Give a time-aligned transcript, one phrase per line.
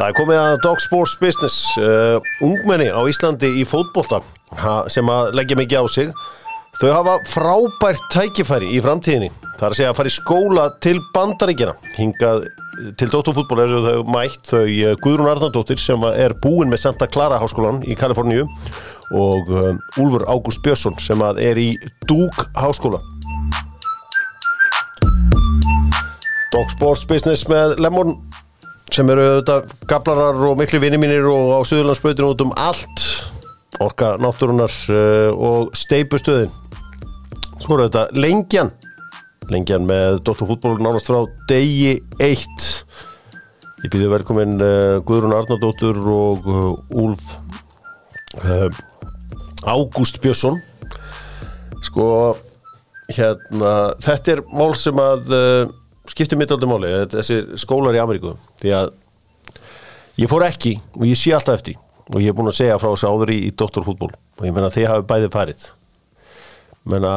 [0.00, 4.22] Það er komið að Dog Sports Business uh, ungmenni á Íslandi í fótbolta
[4.88, 6.14] sem að leggja mikið á sig.
[6.80, 9.28] Þau hafa frábært tækifæri í framtíðinni.
[9.58, 12.46] Það er að segja að fara í skóla til bandaríkjana hingað
[12.96, 17.36] til Dóttarfútból eru þau mætt þau uh, Guðrún Arnardóttir sem er búin með Santa Clara
[17.42, 18.48] háskólan í Kaliforníu
[19.20, 21.74] og uh, Úlfur Ágúst Björnsson sem að er í
[22.08, 23.04] Dúk háskóla.
[26.56, 28.16] Dog Sports Business með Lemon
[28.94, 33.04] sem eru auðvitað gablarar og miklu vinni mínir og á Suðurlandsbreytinu út um allt.
[33.80, 36.50] Orka náttúrunar uh, og steipustöðin
[37.60, 38.72] svo eru auðvitað lengjan.
[39.50, 42.66] Lengjan með Dóttarfútból nánast frá degi eitt.
[43.84, 47.36] Ég býði velkomin uh, Guðrún Arnardóttur og uh, Úlf
[49.66, 50.60] Ágúst Björnsson.
[51.84, 52.06] Sko
[53.10, 55.32] hérna þetta er mál sem að
[56.10, 58.92] skiptir mitt aldrei máli, þessi skólar í Ameríku því að
[60.20, 61.78] ég fór ekki og ég sé alltaf eftir
[62.10, 64.72] og ég er búin að segja frá þessu áður í, í doktorfútból og ég menna
[64.72, 65.66] þið hafi bæðið farið.
[66.90, 67.12] Menna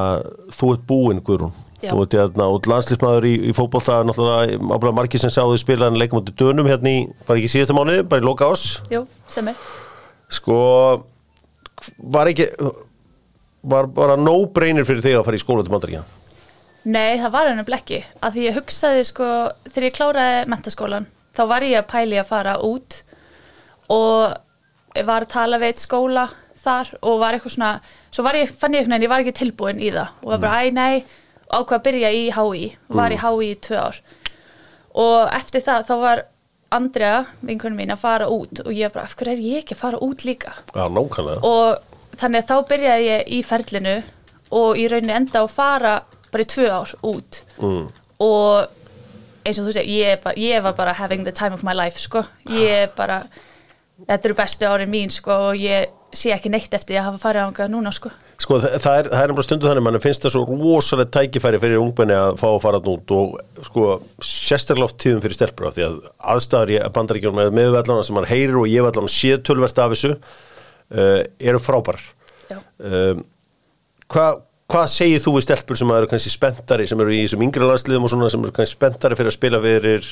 [0.52, 1.94] þú ert búinn Guðrún, Já.
[1.96, 5.98] ert hérna út landslýsmaður í, í fótból það er náttúrulega margir sem sáðu spila en
[5.98, 9.06] leikum út í dönum hérna í, bara ekki síðasta mánuði, bara í loka ás Jú,
[9.32, 9.50] sem
[10.34, 10.58] sko
[11.98, 12.50] var ekki
[13.64, 16.04] var bara no brainer fyrir þig að fara í skóla til Mandaríkja
[16.84, 19.28] Nei, það var henni blekki að því ég hugsaði sko
[19.70, 23.02] þegar ég kláraði mentaskólan þá var ég að pæli að fara út
[23.94, 26.28] og var að tala við eitt skóla
[26.64, 27.72] þar og var eitthvað svona
[28.14, 30.44] svo var ég, fann ég eitthvað en ég var ekki tilbúin í það og var
[30.44, 34.00] bara, æ, nei, ákvað að byrja í HÍ og var í HÍ í tvö ár.
[35.04, 36.24] Og eftir það þá var
[36.74, 39.82] Andrea, vinkunum mín, að fara út og ég bara, af hverju er ég ekki að
[39.84, 40.56] fara út líka?
[40.74, 41.42] Já, nákvæmlega.
[41.46, 43.96] Og þannig að þá byrjaði ég í ferlinu
[44.54, 45.94] og í rauninni enda að fara
[46.34, 47.88] bara í tvö ár út mm.
[48.26, 48.80] og
[49.44, 52.00] eins og þú segir, ég, bara, ég var bara having the time of my life
[52.00, 53.24] sko, ég bara
[54.08, 57.48] þetta eru bestu árin mín sko og ég sé ekki neitt eftir að hafa farið
[57.48, 58.12] ánga núna sko
[58.42, 61.82] Sko það, er, það er nefnilega stundu þannig mann finnst það svo rosalega tækifæri fyrir
[61.82, 63.36] ungmenni að fá að fara nút og
[63.70, 63.86] sko
[64.26, 66.00] sérstaklega oft tíðum fyrir stelpur af því að
[66.34, 70.16] aðstæður í bandaríkjum með meðvellana sem mann heyrir og ég vellan sé tölvert af þessu
[70.18, 72.04] uh, eru frábærar
[72.50, 72.58] Já.
[72.60, 73.24] um,
[74.14, 74.42] Hvað
[74.74, 78.08] hvað segir þú við stelpur sem eru kannski spenntari sem eru í þessum yngri landsliðum
[78.08, 80.08] og svona sem eru kannski spenntari fyrir að spila fyrir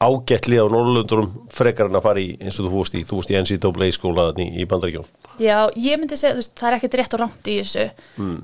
[0.00, 3.34] ágætli á Norrlundurum frekar en að fara í eins og þú fórst í, þú fórst
[3.34, 5.04] í NCAA skólaðan í, í Bandaríkjum
[5.40, 7.84] Já, ég myndi segja, þú veist, það er ekkert rétt og rámt í þessu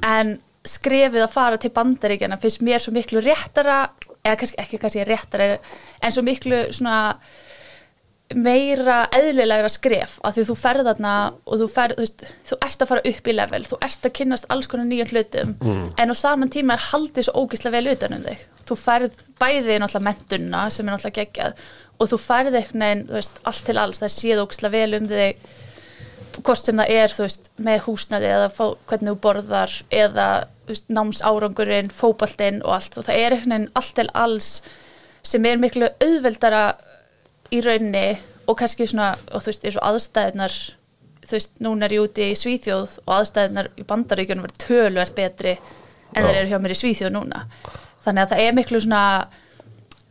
[0.04, 3.86] en skrefið að fara til bandaríkjana finnst mér svo miklu réttara
[4.20, 6.98] eða kannski, ekki kannski réttara en svo miklu svona
[8.34, 11.12] meira eðlilegra skref af því þú ferð þarna
[11.46, 14.14] og þú ferð, þú veist, þú ert að fara upp í level þú ert að
[14.18, 18.16] kynnast alls konar nýjan hlutum en á saman tíma er haldið svo ógislega vel utan
[18.16, 21.62] um þig, þú ferð bæði náttúrulega mentunna sem er náttúrulega geggjað
[22.00, 25.08] og þú ferð eitthvað neginn, þú veist, allt til alls það séð ógislega vel um
[25.12, 25.46] þig
[26.44, 30.26] hvort sem það er, þú veist, með húsnaði eða fá, hvernig þú borðar eða,
[30.66, 32.98] þú veist, námsárangurinn fótboltinn og allt.
[32.98, 34.36] Og það er eitthvað
[35.26, 36.60] sem er miklu auðveldara
[37.54, 38.06] í rauninni
[38.46, 40.56] og kannski svona, og þú veist, eins og aðstæðunar
[41.26, 45.56] þú veist, núna er ég úti í Svíþjóð og aðstæðunar í bandaríkjunum verður tölvert betri
[45.56, 46.26] en Já.
[46.28, 47.46] það eru hjá mér í Svíþjóð núna
[48.06, 49.02] þannig að það er miklu svona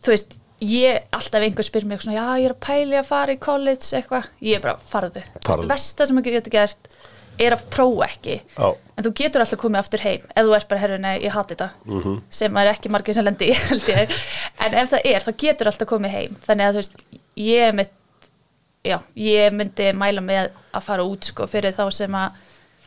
[0.03, 0.35] þú veist,
[0.66, 3.91] ég, alltaf einhver spyr mig svona, já, ég er að pæli að fara í college
[4.00, 5.66] eitthvað, ég er bara, farðu Farðu.
[5.66, 6.91] það versta sem ekki getur gert
[7.40, 8.40] er að prófa ekki.
[8.56, 8.68] Já.
[8.96, 11.56] en þú getur alltaf komið aftur heim ef þú ert bara, herru, nei, ég hati
[11.56, 11.69] þetta.
[11.85, 12.16] Mhm.
[12.29, 14.16] sem er ekki margir sem lendi í, held ég.
[14.66, 16.38] En ef það er, þá getur alltaf komið heim.
[16.47, 17.94] Þannig að þú veist, ég mitt
[18.85, 22.41] já, ég myndi mæla með að fara út sko fyrir þá sem að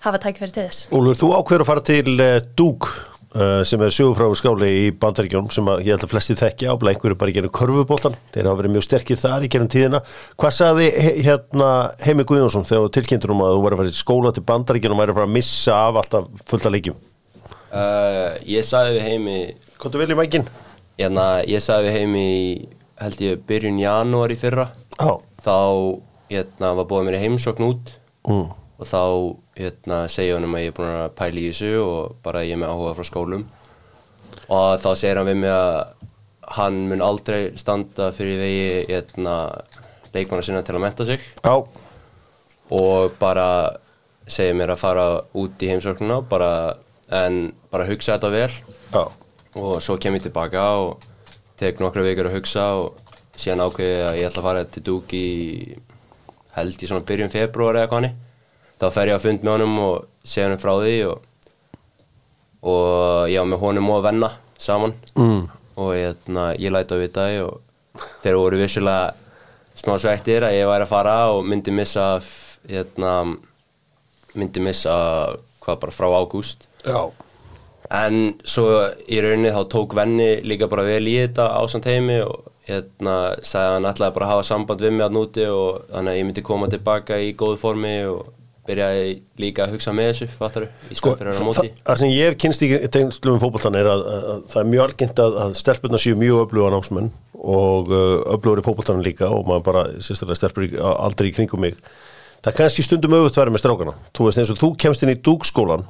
[0.05, 0.89] hafa tækifæri til þess.
[0.95, 2.87] Úlfur, þú ákveður að fara til uh, Dúk
[3.39, 6.93] uh, sem er sögufráðu skáli í Bandaríkjum sem að, ég held að flesti þekki ábla
[6.93, 10.01] einhverju bara í genið körfubóltan, þeir hafa verið mjög sterkir þar í genið tíðina.
[10.41, 11.69] Hvað sagði he, hérna
[12.05, 15.03] Heimi Guðjónsson þegar tilkynntur um að þú væri að fara í skóla til Bandaríkjum og
[15.05, 16.99] væri að fara að missa af alltaf fullt af leikjum?
[17.69, 19.39] Uh, ég sagði við heimi
[19.79, 20.47] Kóttu vel í mækin?
[20.99, 22.23] hérna, ég sagði við heimi
[22.99, 24.65] held ég byrjun janúar í fyrra
[24.99, 25.13] Já.
[25.45, 25.55] þá
[26.33, 27.93] hérna, var búið mér í heimsókn út
[28.29, 28.49] Mm.
[28.79, 29.03] Og þá
[29.59, 32.61] hérna, segja honum að ég er búin að pæla í þessu og bara ég er
[32.63, 33.47] með áhuga frá skólum
[34.49, 35.79] og þá segir hann við mig að
[36.59, 39.35] hann mun aldrei standa fyrir vegi hérna,
[40.15, 41.57] leikmanna sinna til að menta sig Já.
[42.71, 43.49] og bara
[44.29, 46.79] segja mér að fara út í heimsóknuna bara,
[47.11, 48.53] en bara hugsa þetta vel
[48.95, 49.03] Já.
[49.59, 51.05] og svo kem ég tilbaka og
[51.59, 53.03] tek nokkra vikur að hugsa og
[53.39, 55.27] síðan ákveði að ég ætla að fara til Dúk í
[56.55, 58.11] held í svona byrjun februar eða hvað hann
[58.79, 61.23] þá fer ég að fund með honum og segja hann frá því og,
[62.63, 64.95] og ég var með honum og venna saman.
[65.19, 65.45] Mm.
[65.79, 66.17] og ég,
[66.59, 67.61] ég læta að vita því og
[68.25, 69.13] þeir voru vissulega
[69.79, 73.13] smá svektir að ég væri að fara og myndi missa f- hérna,
[74.35, 74.97] myndi missa
[75.63, 76.67] hvað bara frá ágúst.
[77.95, 78.65] En svo
[79.09, 83.15] í rauninni þá tók venni líka bara vel í þetta ásand heimi og hérna
[83.47, 86.27] sagði hann ætlaði bara að hafa samband við mig að núti og þannig að ég
[86.29, 88.27] myndi koma tilbaka í góðu formi og
[88.69, 89.13] byrjaði
[89.43, 91.71] líka að hugsa með þessu, fattar í sko, skott fyrir að vera á móti?
[91.87, 94.85] það sem ég hef kynst í tegnslum fótboltan er að, að, að það er mjög
[94.85, 98.05] algengt að, að stelpurna séu mjög öfluga námsmenn og uh,
[98.37, 101.79] öflugur í fótboltanum líka og maður bara, sérstaklega stelpur aldrei í kringum mig.
[102.39, 103.95] Það er kannski stundum auðvitað með strákana.
[104.15, 105.87] Þú veist eins og þú kemst inn í dúkskólan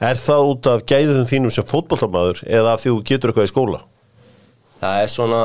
[0.00, 3.50] er það út af gæðum þínum sem fótboltamaður eða af því þú getur eitthvað í
[3.50, 3.80] skóla?
[4.80, 5.40] Það er svona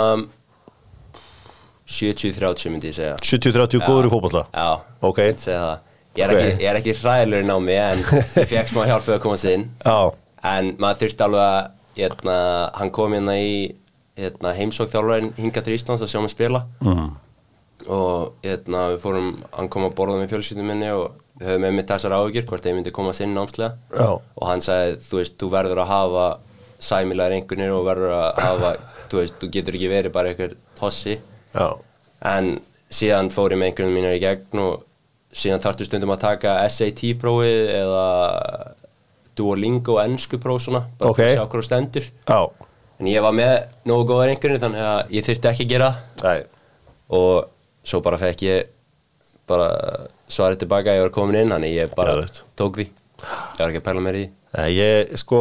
[1.85, 3.17] 70-30 myndi ég segja.
[3.21, 4.45] 70-30 góður í fótbolta?
[4.53, 4.69] Já,
[5.05, 5.19] Ok.
[5.21, 5.84] ég myndi segja það
[6.15, 9.23] Ég er ekki, er ekki hræðilegur í námi en ég fekk smá hjálp við að
[9.25, 9.65] komast inn.
[9.83, 10.13] Já,
[10.55, 11.65] en maður þurfti alveg að
[11.97, 12.37] hérna,
[12.77, 13.51] hann kom hérna í
[14.15, 16.65] hérna, heimsók þjálfarinn hinga til Íslands að sjá mig spila.
[16.85, 17.13] Mm.
[17.91, 21.75] og hérna, við fórum hann kom að borða með fjölskyldum minni og við höfum með
[21.75, 23.75] mitt þessar áhugir hvort ég myndi komast inn námslega.
[23.91, 24.07] Já.
[24.15, 26.25] og hann sagði, þú veist, þú verður að hafa
[26.85, 28.71] sæmilegar einhvernir og verður að hafa
[29.11, 31.19] þú veist, þú getur ekki verið bara einhver tossi.
[31.51, 31.67] Já,
[32.31, 32.55] en
[32.95, 34.85] síðan fór ég með einhvern mínar í gegn og
[35.35, 38.05] síðan þarftu stundum að taka SAT prófið eða
[39.35, 41.17] Duolingo ennsku próf svona bara Ok.
[41.19, 41.33] okay.
[41.33, 42.39] að sjá hverju stendur já
[42.95, 43.55] en ég var með
[43.89, 45.89] nógu góðar einhvern þannig að ég þurfti ekki að gera.
[46.23, 46.45] Nei,
[47.11, 47.49] og
[47.83, 48.69] svo bara fekk ég
[49.45, 49.65] bara
[50.31, 52.39] svarið tilbaka að ég var komin inn þannig ég bara Geðveikt.
[52.55, 54.31] tók því ég var ekki að pæla mér í því
[54.71, 55.39] ég, sko,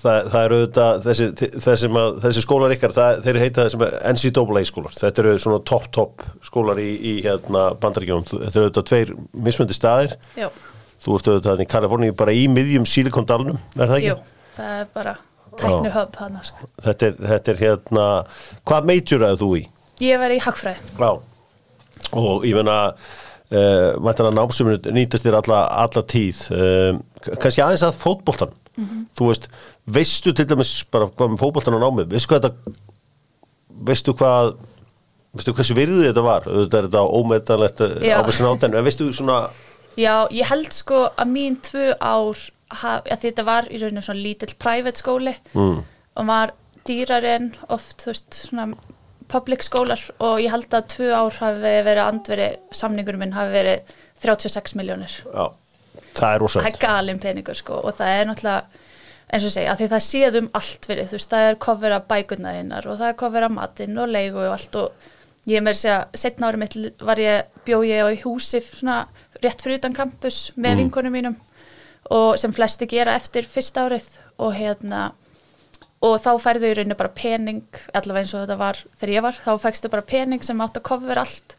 [0.00, 1.26] það, það eru auðvitað, þessi,
[1.66, 1.90] þessi,
[2.24, 3.84] þessi skólar ykkar, það, þeir heita þessum
[4.14, 4.96] NCAA skólar.
[4.98, 8.26] Þetta eru svona topp, topp skólar í, í hérna bandaríkjónum.
[8.32, 9.14] Þetta eru auðvitað tveir
[9.46, 10.16] mismöndi staðir.
[10.38, 10.50] Jú,
[10.98, 14.08] Þú ert auðvitað í Kaliforníu bara í miðjum Silikondalunum, er það ekki?
[14.10, 14.16] jú,
[14.56, 15.14] það er bara
[15.58, 16.68] tæknu höfn hann sko.
[16.82, 18.06] Þetta er, þetta er hérna,
[18.66, 19.62] hvað majoraði þú í?
[20.02, 21.10] Ég var í hagfræði Já,
[22.18, 26.90] og ég meina uh, mættan að námsuminu nýtast þér alla, alla tíð uh,
[27.26, 28.54] kannski aðeins að fótboltan
[29.18, 29.48] þú veist,
[29.86, 32.74] veistu til dæmis bara hvað með fótboltan á námið, veistu hvað þetta
[33.88, 34.52] veistu hvað
[35.36, 36.46] veistu hversu virðið þetta var?
[36.46, 38.14] Þetta er þetta ómetanlegt Já.
[38.20, 39.40] ábæðsinn átenn en veistu svona,
[39.98, 42.38] Já, ég held sko að mín tvö ár
[42.68, 45.78] að þetta var í rauninu svona lítill private skóli mm.
[46.20, 46.52] og var
[46.86, 48.68] dýrari en oft þú veist svona
[49.28, 53.96] public skólar og ég held að tvö ár hafi verið andveri, samningur minn hafi verið
[54.22, 55.44] 36 miljónir já,
[56.18, 58.86] það er rosa það er galin peningur sko og það er náttúrulega
[59.28, 61.94] eins og segja, að því það séð um allt fyrir þú veist, það er cover
[61.98, 65.08] af bækurnaðinnar og það er cover af matinn og leigu og allt og
[65.48, 69.02] ég með segja, setna árið mitt var ég, bjó ég á í húsi svona
[69.42, 70.82] rétt fyrir utan campus með mm.
[70.82, 71.38] vinkonum mínum
[72.14, 74.08] og sem flesti gera eftir fyrsta árið
[74.40, 75.10] og hérna
[76.04, 79.40] og þá færðu í rauninu bara pening allavega eins og þetta var þegar ég var
[79.44, 81.56] þá fækstu bara pening sem átt að cover allt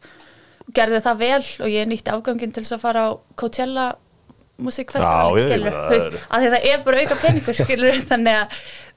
[0.64, 3.90] og gerði það vel og ég nýtti afgangin til þess að fara á Coachella
[5.40, 8.56] ég skilur, þú veist, að það er bara auka peningur skilur, þannig að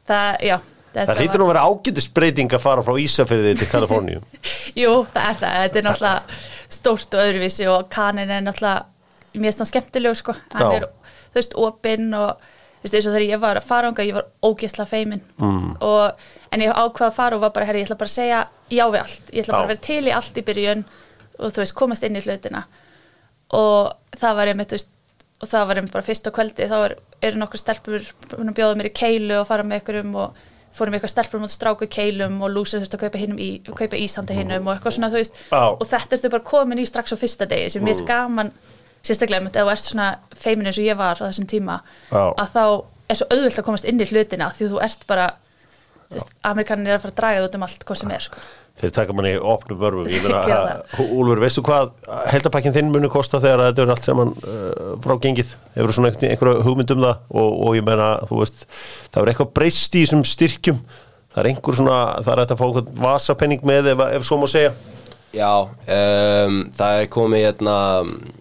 [0.10, 0.56] það, já
[0.94, 4.24] það hlýtur nú að vera ágætisbreyting að fara frá Ísafyrði til Kaliforníu.
[4.82, 6.42] Jú, það er það, þetta er náttúrulega
[6.74, 8.90] stórt og öðruvísi og kanin er náttúrulega
[9.34, 10.88] hann skemmtilegu sko, hann er
[11.34, 14.18] þú veist, opinn og þú veist, eins og þegar ég var að fara ánga, ég
[14.18, 15.24] var ógisla feimin.
[15.42, 15.74] Mm.
[15.82, 18.44] og, en ég ákvað að fara og var bara, herri, ég ætla bara að segja
[18.70, 19.66] já við allt, ég ætla bara Já.
[19.66, 20.86] að vera til í allt í byrjun
[21.40, 22.66] og þú veist, komast inn í hlutina.
[23.58, 24.93] Og það var einmitt, þú veist
[25.44, 26.96] og það var einmitt bara fyrst á kvöldi, þá er,
[27.28, 30.42] eru nokkur stelpur búin að bjóða mér í keilu og fara með ykkurum og
[30.74, 34.00] fórum eitthvað stelpur mútið stráku í keilum og lúsir þú veist að kaupa, í, kaupa
[34.00, 35.62] ísandi hinnum og eitthvað svona þú veist Já.
[35.70, 38.08] og þetta ertu bara komin í strax á fyrsta degi sem mér mm.
[38.10, 38.50] gaman,
[39.06, 40.08] sérstaklega einmitt ef þú ert svona
[40.46, 41.78] feimin eins og ég var á þessum tíma
[42.10, 42.24] Já.
[42.26, 42.64] að þá
[43.14, 45.30] er svo auðvöld að komast inn í hlutina því þú ert bara
[46.50, 48.44] Amerikanin er að fara að draga það út um allt hvað sem er sko.
[48.82, 50.10] þeir taka manni opnum vörfum
[51.20, 51.92] Úlfur, veistu hvað
[52.34, 56.30] heldapakkin þinn muni kosta þegar þetta er allt saman uh, frá gengið, hefur svona einhver,
[56.32, 57.26] einhverja hugmynd um það?
[57.34, 58.66] Og, og ég meina, þú veist
[59.10, 60.82] það er eitthvað breyst í þessum styrkjum.
[61.34, 64.38] Það er einhver svona, það er hægt að fá einhvern vasapenning með ef, ef svo
[64.42, 64.74] má segja.
[65.34, 67.78] Já, um, það er komið hérna,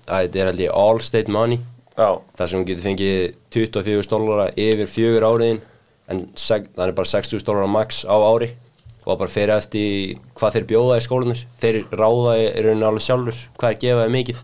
[0.04, 1.62] það er held ég Allstate Money.
[1.92, 3.16] Já, þar sem hún getur fengið
[3.52, 5.60] 24 dólara yfir fjögur áriðin
[6.12, 8.52] en það er bara 60 dólara max á ári.
[9.02, 13.40] Og bara fyrir eftir hvað þeir bjóða í skólanir þeir ráða í rauninni alveg sjálfur
[13.58, 14.42] hvað er gefaði mikið.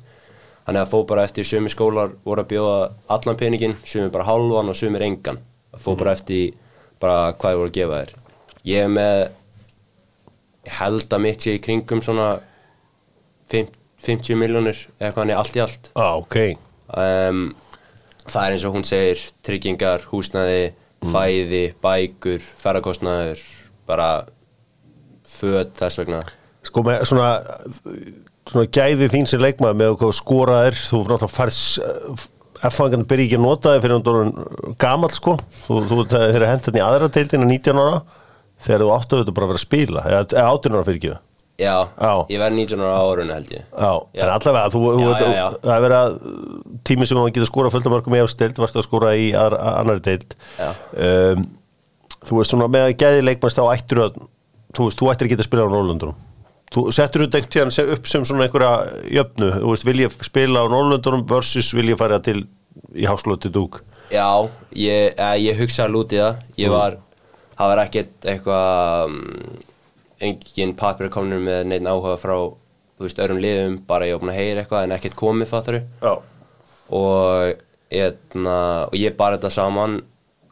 [0.66, 2.80] Þannig að fóð bara eftir sumi skólar voru að bjóða
[3.14, 5.38] allan peningin, sumi bara halvan og sumi engan.
[5.72, 6.56] Að fóð bara eftir
[6.98, 8.12] bara hvað þeir voru að gefa þér.
[8.68, 9.22] Ég er með
[10.68, 12.28] ég held að mitt sé í kringum svona
[13.52, 15.90] 50, 50 miljónir eða hvað hann er allt í allt.
[15.94, 16.36] Ah, ok.
[16.98, 17.42] Um,
[18.28, 20.04] það er eins og hún segir tryggingar,
[21.02, 23.44] húsnæði, fæði bækur, ferðarkostnaður
[23.88, 24.08] bara
[25.28, 26.22] föt þess vegna.
[26.66, 27.30] Sko með svona
[28.48, 32.28] svona gæði þín sem leikmaður með hvað skoraðir, þú náttúrulega færst
[32.68, 34.32] F-fangan byrja ekki að nota þig fyrir dórun
[34.82, 35.36] gamall sko.
[35.66, 38.00] Þú, þú þeir hendan í aðra deildina 19 ára
[38.64, 41.12] þegar þú áttu að vera að spila eða, eða 18 ára fyrir ekki
[41.58, 42.12] Já, Já.
[42.30, 43.62] ég verði 19 ára á árunni held ég.
[43.66, 44.22] Já, Já.
[44.22, 46.18] en allavega, þú, þú Já, veit, það er verið að
[46.86, 50.36] tími sem þú getur af mörgum í efstild, varstu að skora í aðra, annari deild.
[50.94, 51.48] Um,
[52.18, 54.16] Þú veist svona með að gæði leikmannst á ættir að,
[54.74, 56.16] þú veist, þú ættir að geta spila á Norrlundunum
[56.74, 58.72] Þú settur þú dengt hérna upp sem svona einhverja
[59.16, 62.42] jöfnu, þú veist, vil ég spila á Norrlundunum versus vil ég fara til
[62.92, 63.80] í háskóla til dúk?
[64.12, 66.42] Já, ég, eh, ég hugsaði út í það.
[66.42, 66.58] Mm.
[66.60, 66.98] Ég var,
[67.56, 69.16] það var ekkert eitthvað um,
[70.20, 72.34] engin papir komin með neitt áhuga frá
[72.98, 75.80] þú veist, öðrum liðum, bara ég var búin að heyra eitthvað en ekkert komið fattaru
[76.02, 76.14] Já,
[76.98, 77.60] og,
[77.94, 78.56] etna,
[78.88, 80.00] og ég bar þetta saman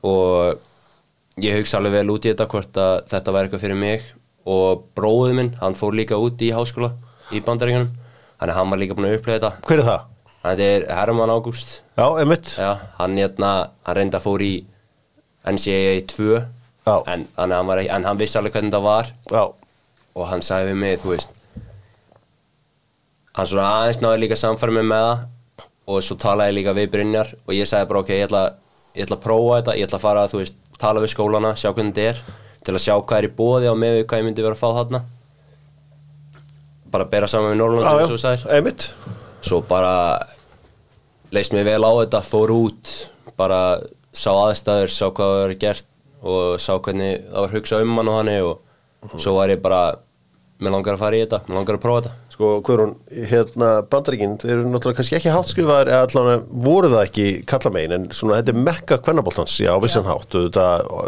[0.07, 0.63] og
[1.43, 4.05] ég hugsa alveg vel út í þetta hvort að þetta væri eitthvað fyrir mig.
[4.47, 6.93] Og bróðið minn, hann fór líka út í háskóla
[7.35, 7.89] í bandaríkanum
[8.39, 9.67] þannig að hann var líka búin að upplega þetta.
[9.67, 10.05] Hver er það?
[10.47, 11.73] þetta er Herman Ágúst.
[11.99, 12.71] Já, emitt Já,
[13.01, 13.53] hann, hérna,
[13.89, 14.53] hann reynda fór í
[15.47, 16.45] NCAA 2 Já.
[16.87, 19.09] En, en, hann var, ekki- en hann vissi alveg hvernig það var.
[19.33, 19.43] Já,
[20.17, 21.33] og hann sagði við mig, þú veist
[23.37, 25.25] hann svona aðeins náði líka samfæri mig með það.
[25.87, 28.41] Og svo talaði líka við Brynjar og ég sagði bara ok, ég ætla,
[28.97, 29.75] ég ætla að prófa þetta.
[29.79, 32.23] Ég ætla að fara að, þú veist, tala við skólana sjá hvernig þetta er,
[32.67, 34.71] til að sjá hvað er í bóði á með hvað ég myndi vera að fá
[34.81, 35.03] þarna.
[36.91, 38.89] Bara bera saman við og já, emitt
[39.47, 39.93] svo bara
[41.35, 42.95] leist mér vel á þetta, fór út
[43.39, 43.61] bara
[44.17, 45.87] sá aðstæður sá hvað það var gert
[46.27, 49.85] og sá hvernig það var hugsað um hann og hann og svo var ég bara
[50.57, 52.15] mér langar að fara í þetta, mér langar að prófa þetta.
[52.33, 52.95] Sko, Guðrún,
[53.31, 57.97] hérna bandaríkinn, þeir eru náttúrulega kannski ekki háttskrifaðar eða allavega voru það ekki kalla megin
[57.97, 60.67] en svona þetta er mekka kvennaboltans já, á vissan hátt, þetta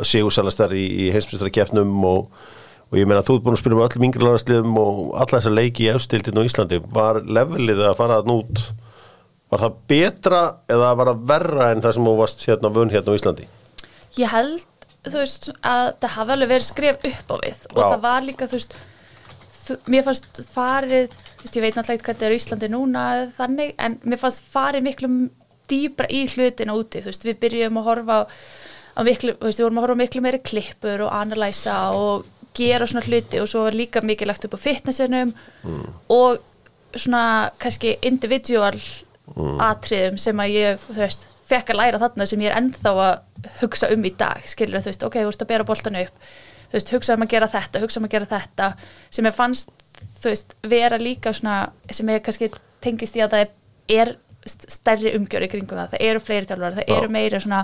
[0.08, 2.28] Sigursælastar í, í heimsmyndstara keppnum og,
[2.88, 5.56] og ég meina þú ert búin að spila með öllum yngri landsliðum og alla þessar
[5.56, 8.64] leiki í efstildin og Íslandi, var levelið að fara að nút,
[9.48, 13.16] var það betra eða var það verra en það sem þú varst hérna vunn hérna
[13.16, 13.48] á Íslandi?
[14.18, 14.68] Ég held,
[15.06, 17.66] þú veist, að það hafi alveg verið skref upp á við.
[17.74, 17.88] Og Já.
[17.88, 18.78] það var líka, þú veist,
[19.64, 22.72] þú, mér fannst farið, þú veist, ég veit náttúrulega ekki hvað þetta er á Íslandi
[22.72, 25.12] núna eða þannig, en mér fannst farið miklu
[25.68, 28.22] dýbra í hlutina úti, þú veist, við byrjum að horfa á,
[28.98, 32.26] á miklu, þú veist, við vorum að horfa á miklu meiri klippur og analæsa og
[32.58, 35.34] gera svona hluti og svo var líka mikið lagt upp á fitnessinum
[36.10, 36.40] og
[36.96, 38.72] svona kannski individual
[39.62, 43.50] atriðum sem að ég, þú veist, fekk að læra þarna sem ég er ennþá að
[43.62, 46.30] hugsa um í dag, skilur þú veist, ok, þú veist að bera boltan upp,
[46.68, 48.70] þú veist, hugsa um að gera þetta, hugsa um að gera þetta,
[49.16, 49.70] sem ég fannst,
[50.20, 51.56] þú veist, vera líka svona,
[51.90, 52.50] sem ég kannski
[52.84, 53.54] tengist í að það
[53.98, 54.12] er,
[54.44, 57.62] st- stærri umgjör í kringum það, það eru fleiri þjálfar, það eru meira svona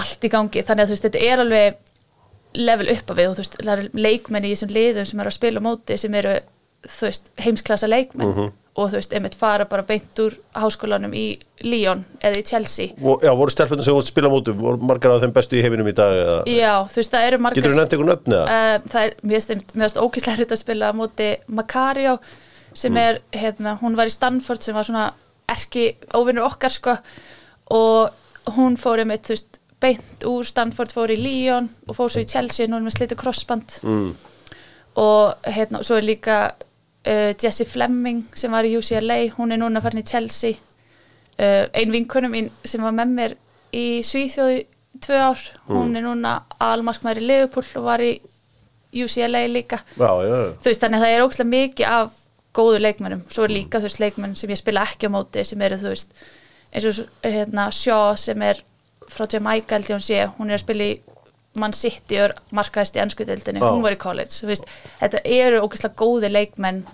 [0.00, 1.78] allt í gangi, þannig að þú veist, þetta er alveg
[2.62, 5.30] level upp af við og þú veist, það eru leikmenn í þessum liðum sem eru
[5.32, 6.34] að spila móti sem eru,
[6.88, 8.28] þú veist, heimsklassa leikmenn
[8.72, 11.26] og þú veist, einmitt fara bara beint úr háskólanum í
[11.66, 15.12] Lyon eða í Chelsea Vo- Já, voru stelpunum sem voru spila á mótu, voru margar
[15.12, 16.38] af þeim bestu í heiminum í dag eða?
[16.48, 18.56] Já, þú veist, það eru margar Getur þú nefnt einhvern nöfn eða?
[18.56, 19.44] uh, það er, mér
[19.76, 22.16] finnst ókýrslega hlut að spila á móti Macario
[22.72, 25.10] sem er, hérna, hún var í Stanford sem var svona
[25.52, 26.96] erki óvinnur okkar sko
[27.76, 32.24] og hún fór eitt, þú veist, beint úr Stanford fór í Lyon og fór svo
[32.24, 34.10] í Chelsea nú er með slitu crossband mm.
[35.02, 36.38] og hérna, svo er líka
[37.06, 40.58] uh, Jessie Fleming sem var í UCLA hún er núna farin í Chelsea.
[41.38, 43.36] Uh, ein vinkunum mín sem var með mér
[43.72, 44.66] í Svíþjóði
[45.02, 48.12] tvö ár, hún er núna almarkmaður í Liverpool og var í
[48.92, 49.80] UCLA líka.
[49.96, 52.18] Já, já, þú veist þannig að það er ókslega mikið af
[52.52, 55.64] góðu leikmennum, svo er líka þú veist leikmenn sem ég spila ekki á móti sem
[55.64, 56.12] eru þú veist
[56.72, 58.60] eins og hérna Shaw sem er
[59.12, 60.98] frá Jamaica held ég hún sé, hún er að spila í
[61.60, 63.68] Man City og er markaðist í ennsku deildinni, Já.
[63.68, 64.64] hún var í college veist,
[65.02, 66.84] þetta eru ókslega góði leikmenn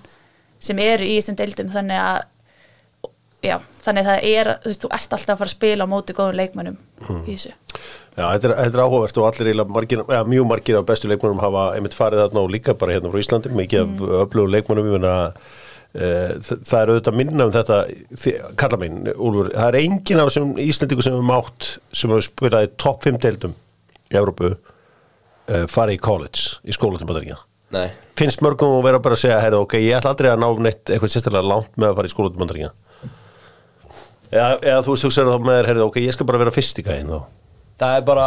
[0.59, 2.27] sem eru í þessum deildum þannig að
[3.45, 5.93] já, þannig að það er, þú veist, þú ert alltaf að fara að spila á
[5.93, 6.79] móti góðum leikmennum
[7.23, 7.55] í þessu.
[8.19, 11.43] Já, þetta er, þetta er áhugavert og allir margir, ja, mjög margir af bestu leikmennum
[11.43, 14.13] hafa einmitt farið þarna og líka bara hérna frá Íslandi, mikið af mm.
[14.25, 17.79] öflugum leikmennum, ég meina uh, það er auðvitað minna um þetta,
[18.59, 22.67] kalla minn, Úlfur, það er enginn af þessum Íslandingu sem hefur mátt, sem hefur spilað
[22.67, 23.57] í topp 5 deildum
[24.13, 27.39] í Európu, uh, farið í college, í skóla til Bandaríkja.
[27.77, 27.89] Nei,
[28.19, 30.89] Finnst mörgum að vera bara að segja, heyrðu, ok, ég ætla aldrei að ná neitt
[30.91, 32.71] eitthvað sérstaklega langt með að fara í skóla til Bandaríkja.
[34.29, 36.81] Eða, eða þú veist, þú segir þá með þér, ok, ég skal bara vera fyrst
[36.81, 37.21] í gæðin þá.
[37.79, 38.27] það er bara,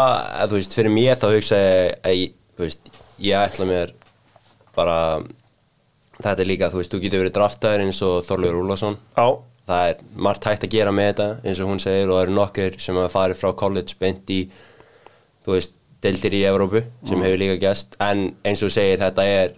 [0.50, 2.90] þú veist, fyrir mér þá hugsa ég að, ég- þú veist,
[3.22, 3.92] ég ætla mér
[4.78, 4.98] bara,
[6.22, 8.98] þetta er líka, þú veist, þú getur verið draftaður eins og Þorleifur Úlason
[9.72, 12.34] það er margt hægt að gera með þetta eins og hún segir og það eru
[12.40, 14.40] nokkur sem hafa farið frá college beint í
[15.46, 19.52] þú veist, deildir í Evrópu sem hefur líka gæst en eins og segir þetta er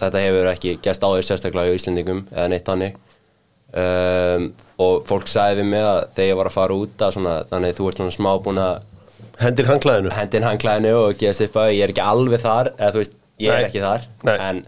[0.00, 2.96] þetta hefur ekki gæst áður sérstaklega í Íslendingum eða neitt hannig
[3.76, 4.50] um,
[4.84, 7.76] og fólk sagði við mig að þegar ég var að fara út að svona, þannig
[7.78, 8.76] þú ert svona smá búin að
[9.36, 13.00] Hendir hanglaðinu hendin hangklæðinu og gefast upp að ég er ekki alveg þar eða þú
[13.02, 13.66] veist, ég er Nei.
[13.68, 14.36] ekki þar Nei.
[14.46, 14.60] en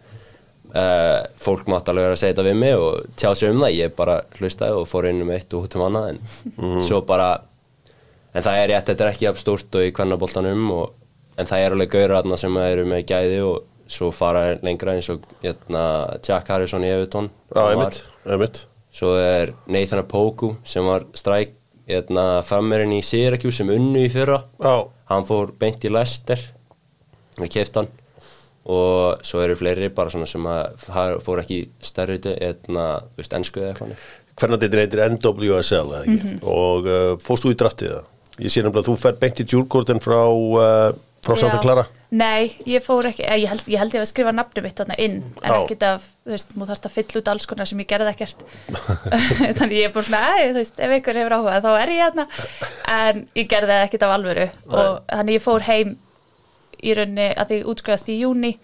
[0.77, 3.95] uh, fólk mátt alveg að segja þetta við mig og tjá sér um það ég
[3.97, 6.21] bara hlustaði og fór inn um eitt og út um annað en
[6.57, 6.83] Mhm.
[6.85, 7.31] svo bara
[8.35, 10.95] en það er rétt, þetta er ekki stórt og í kvennaboltanum og,
[11.39, 15.25] en það er alveg gaurarna sem eru með gæði og svo fara lengra eins og
[15.43, 15.83] hérna,
[16.25, 16.91] Jack Harrison í
[18.35, 18.67] einmitt
[18.99, 21.55] Svo er Nathan Apoku sem var stræk
[21.89, 24.43] hérna, frammerinn í Syracuse sem unnu í fyrra.
[24.61, 26.41] Já, hann fór beint í Leicester
[27.39, 27.91] við kefti hann.
[28.69, 30.45] Og svo eru fleiri bara svona sem
[31.25, 34.09] fór ekki í stærri eða, þú veist, ennsku eða eitthvað.
[34.39, 36.35] Hvernig þetta heitir NWSL eða ekki?
[36.53, 38.11] Og uh, fórst þú í draftið það?
[38.39, 40.91] Ég sé nefnilega að þú fer beint í Djúrgården frá, uh,
[41.27, 41.61] frá Santa.
[41.63, 41.85] Clara.
[42.09, 44.97] Nei, ég fór ekki, eh, ég held ég, held ég að skrifa nafnum mitt þarna
[44.97, 45.57] inn en Já.
[45.59, 48.45] ekkert af, þú veist, þú þarfst að fylla út alls konar sem ég gerði ekkert.
[49.59, 52.01] Þannig ég er bara svona, æ, þú veist, ef ykkur hefur áhuga þá er ég
[52.07, 52.27] hérna
[52.95, 54.49] en ég gerði ekkert af alvöru.
[54.73, 55.97] Og þannig ég fór heim
[56.79, 58.55] í rauninni að því útskrifast í júni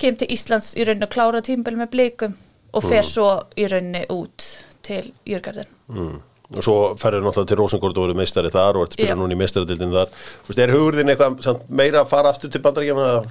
[0.00, 2.36] kem til Íslands í rauninni að klára tímbil með blikum
[2.76, 4.48] og fer svo í rauninni út
[4.86, 6.16] til Jörgarden mm.
[6.54, 9.18] Og svo ferður náttúrulega til Rosengård og verður meistari þar og ert spila Já.
[9.18, 13.24] núna í meistaradildin þar Þú veist, er hugurðin eitthvað meira að fara aftur til bandaríkjafna?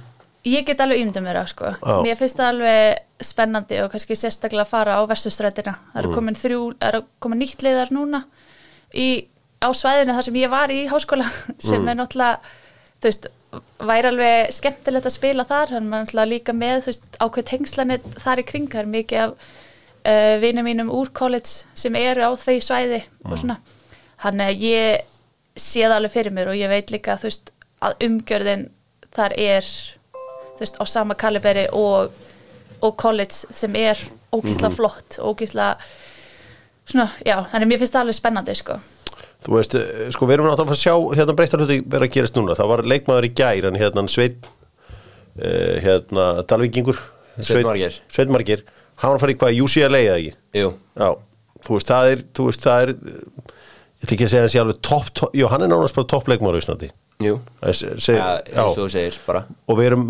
[0.46, 1.70] Ég get alveg ímyndum mér það sko.
[1.80, 1.94] Já.
[2.06, 5.72] Mér finnst það alveg spennandi og kannski sérstaklega að fara á vestustrætina.
[5.94, 6.04] Það Mm.
[6.04, 8.20] eru komin það eru komin nýtt leiðar núna
[8.94, 9.26] í,
[9.58, 11.26] á svæðinu þar sem ég var í háskóla
[11.58, 11.88] sem Mm.
[11.88, 12.38] er náttúrulega,
[13.00, 13.26] þú veist,
[13.80, 18.00] væri alveg skemmtilegt að spila þar, þannig maður náttúrulega líka með, þú veist, ákveð tengslanir
[18.22, 19.34] þar í kring, það er mikið af
[20.06, 23.32] uh, vinum mínum úr college sem eru á þau svæði Mm.
[23.32, 23.56] og svona.
[24.22, 25.00] Þannig að ég
[25.56, 27.50] sé það alveg fyrir mér og ég veit líka, þú veist,
[27.82, 28.68] að umgjörðin
[29.16, 29.66] þar er
[30.56, 32.12] þú veist, á sama kaliberi og,
[32.80, 33.98] og college sem er
[34.32, 35.74] ógísla flott, ógísla
[36.86, 38.78] svona, já, þannig að mér finnst það alveg spennandi, sko.
[39.46, 42.36] Þú veist, eh, sko, við erum náttúrulega að sjá hérna breyttar hluti vera að gerast
[42.38, 42.56] núna.
[42.56, 44.38] Það var leikmaður í gær, hann hérna Sveinn
[45.36, 46.98] uh, hérna Dalvíkingur
[47.40, 47.98] Sveinn Margeir.
[48.08, 48.62] Sveinn Margir,
[49.00, 50.36] hann var að fara í hvað, UCLA eða ekki?
[51.00, 51.08] Já,
[51.66, 54.78] þú veist, það er, þú veist, það er ég ætla ekki að segja sé alveg
[54.86, 56.88] topp, top, jú, hann er nánast bara toppleikmaður á Íslandi.
[57.24, 57.38] jú.
[57.72, 59.40] Seg- ja, eins og þú segir bara.
[59.68, 60.02] Og við erum,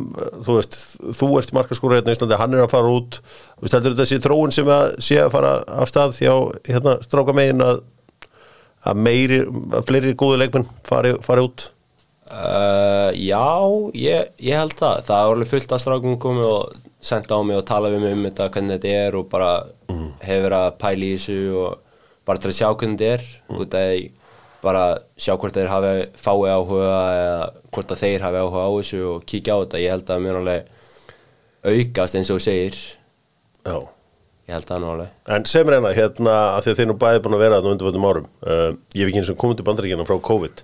[0.42, 0.75] þú veist
[1.20, 3.20] þú ert markaskóra hérna í Íslandi, hann er að fara út.
[3.62, 6.35] Veist, heldur þetta sé þróun sem að sé að fara af stað hjá
[6.66, 7.81] hérna, stráka megin að,
[8.90, 11.68] að meiri að fleiri góðu leikmenn fari, fari út?
[12.27, 13.46] Uh, Já,
[13.94, 15.05] ég, ég held það.
[15.07, 16.75] Það er alveg fullt að strákum komið og
[17.07, 19.51] senda á mig og tala við mig um þetta hvernig þetta er og bara
[20.27, 23.27] hefur verið að pæla í þessu og bara til að sjá hvernig þetta er.
[23.57, 23.97] Út að
[24.66, 24.85] bara
[25.21, 29.27] sjá hvort þeir hafi fái áhuga eða hvort að þeir hafi áhuga á þessu og
[29.31, 29.83] kíkja á þetta.
[29.85, 30.73] Ég held að mér alveg
[31.66, 32.81] aukast eins og segir.
[33.66, 33.79] Já.
[34.47, 35.14] ég held það nú alveg.
[35.37, 38.07] En sem reyna, hérna, að því að þeir nú bæði búin að vera þarna undirvöldum
[38.07, 40.62] árum uh, ég hef ekki eins og komið til bandaríkina frá COVID.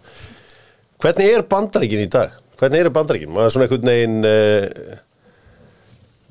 [1.03, 2.39] Hvernig er bandaríkin í dag?
[2.63, 3.33] hvernig eru bandaríkin?
[3.33, 5.01] maður er svona einhvern veginn uh,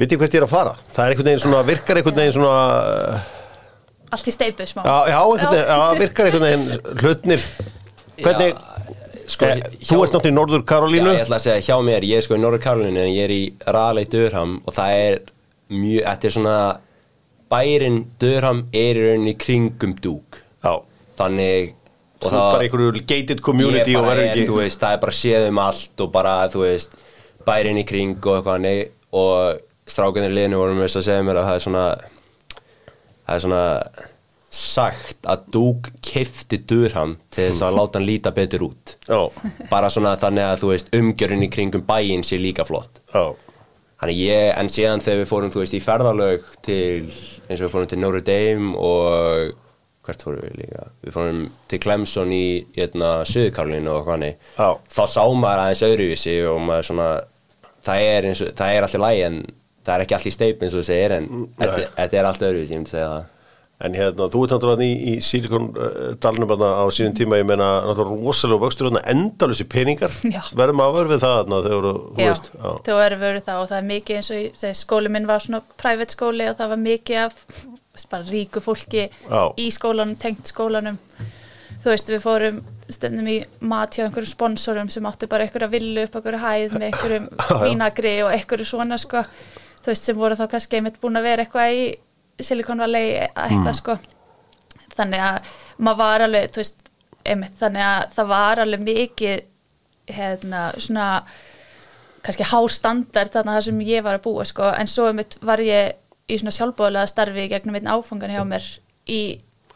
[0.01, 0.73] veit ég hvert ég er að fara?
[0.91, 2.57] það er einhvern veginn svona, virkar einhvern veginn svona
[3.15, 3.29] uh,
[4.11, 4.81] Allt í steipu smá.
[4.83, 7.45] Já, já, einhvern veginn, já, virkar einhvern veginn hlutnir
[8.21, 8.57] Hvernig,
[9.31, 12.07] sko, eh, þú ert náttúrulega í Norður Karolínu Já, ég ætla að segja hjá mér,
[12.09, 13.41] ég er sko í Norður Karolínu en ég er í
[13.77, 15.19] Raleigh Durham og það er
[15.71, 16.57] mjög, þetta er svona
[17.51, 20.75] bærin Durham er í rauninni í kringum dúk Já,
[21.21, 21.71] þannig
[22.21, 25.17] þú ert bara einhverju gated community og verður er, ekki þú veist, það er bara
[25.17, 26.99] séð um allt og bara, þú veist,
[27.47, 28.77] bærin í kring og eitthvað nei,
[29.17, 31.85] og strákunir liðinu vorum við að segja mér að það er svona
[33.27, 33.63] það er svona
[34.51, 39.21] sagt að Dúk kefti Durham til þess að láta hann líta betur út Já,
[39.71, 42.99] bara svona þannig að þú veist umgjörun í kringum bæinn sé líka flott
[44.01, 47.03] Þannig ég, en síðan þegar við fórum, þú veist, í ferðalög til,
[47.45, 49.51] eins og við fórum til Notre Dame og
[50.07, 50.87] hvert fórum við líka?
[51.05, 54.31] Við fórum til Clemson í, hérna, Suðurkarlinu og hvaðni.
[54.57, 54.71] Já.
[54.95, 57.09] Þá sá maður aðeins öðruvísi og maður svona,
[57.85, 59.39] það er eins og, það er allt í lægi en
[59.85, 61.93] það er ekki allt í steip eins og þú segir en þetta nei.
[61.97, 63.29] þetta er allt öðruvísi, ég myndi segja það.
[63.81, 65.67] en hérna, þú ert náttúrulega í, í Silicon
[66.21, 70.15] dalnum þarna á sínum tíma, ég meina náttúrulega rosalega vöxtur þarna endalusi peningar
[70.53, 73.69] verðum að verða við það þarna þegar þú veist Já, þú erum verið það og
[73.71, 76.83] það er mikið eins og segi, skóli minn var svona private skóli og það var
[76.85, 77.45] mikið af
[78.11, 79.41] bara ríku fólki Já.
[79.59, 81.01] í skólanum, tengt skólanum
[81.81, 86.05] þú veist, við fórum stundum í mat hjá einhverjum sponsorum sem áttu bara einhverja villu
[86.05, 87.27] upp einhverju hæð með einhverjum
[87.65, 89.23] vínagri og einhverju svona sko,
[89.81, 91.85] þú veist, sem voru þá kannski einmitt búin að vera eitthvað í
[92.41, 93.97] Silicon Valley eitthvað sko.
[94.95, 96.89] Þannig að maður var alveg veist,
[97.25, 99.47] einmitt, þannig að það var alveg mikið
[100.11, 101.07] hérna, svona
[102.25, 105.95] kannski hárstandard þarna þar sem ég var að búa sko, en svo mitt var ég
[106.31, 108.67] í svona sjálfbóðlega starfi gegnum einn áfangan hjá mér
[109.09, 109.21] í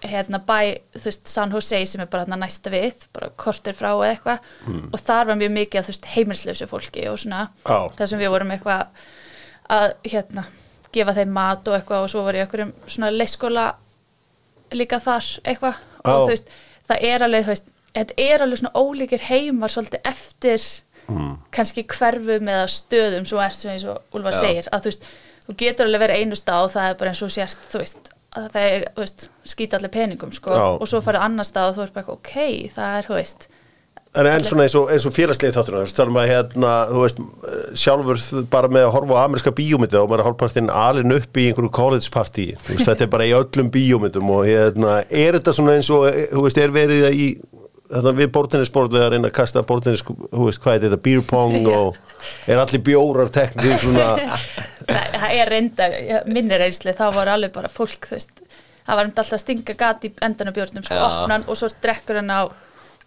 [0.06, 3.90] hérna bæ, þú veist, San Jose sem er bara þarna næsta við, bara kortir frá
[3.94, 4.50] eða eitthvað.
[4.94, 7.48] Og þar var mjög mikið að þú veist heimilslausu fólki og svona.
[7.66, 7.78] Já.
[7.98, 9.08] þar sem við vorum eitthvað
[9.72, 10.46] að hérna
[10.96, 13.66] gefa þeim mat og eitthvað og svo var ég okkur um svona leikskóla
[14.76, 16.16] líka þar eitthvað og Já.
[16.16, 16.52] þú veist,
[16.90, 20.68] það er alveg, þú veist þetta er alveg svona ólíkir heimar svolítið eftir
[21.54, 24.42] kannski hverfum eða stöðum svo ert sem eins og Úlfar Já.
[24.42, 25.08] segir að þú veist,
[25.46, 28.10] þú getur alveg verið einu stað og það er bara eins og sért, þú veist
[28.36, 30.66] að það er, þú veist, skýta allir peningum sko, Já.
[30.82, 32.34] og svo farið annar stað og þú ert bara ok,
[32.76, 33.48] það er, þú veist
[34.16, 37.02] En enn svona eins og, eins og félagslið þáttur þú veist, talum að hérna, þú
[37.02, 41.16] veist eh, sjálfur bara með að horfa á ameríska bíómyndi og maður er hálfpartinn alin
[41.18, 44.96] upp í einhverju college party, þú veist, þetta er bara í öllum bíómyndum og hérna,
[45.10, 47.28] er þetta svona eins og, eh, þú veist, er verið það í
[47.92, 51.70] þetta við bórtennisborðið að reyna að kasta bórtennis, þú veist, hvað er þetta, beer pong
[51.70, 52.00] og
[52.50, 54.08] er allir bjórar teknið svona,
[54.88, 55.90] það, er reynda,
[56.32, 58.46] minni reynsli þá var alveg bara fólk, þú veist
[58.86, 61.58] það var um alltaf að stinga gat í endan á björnum sko, opna hann og
[61.60, 62.42] svo drekkur hann á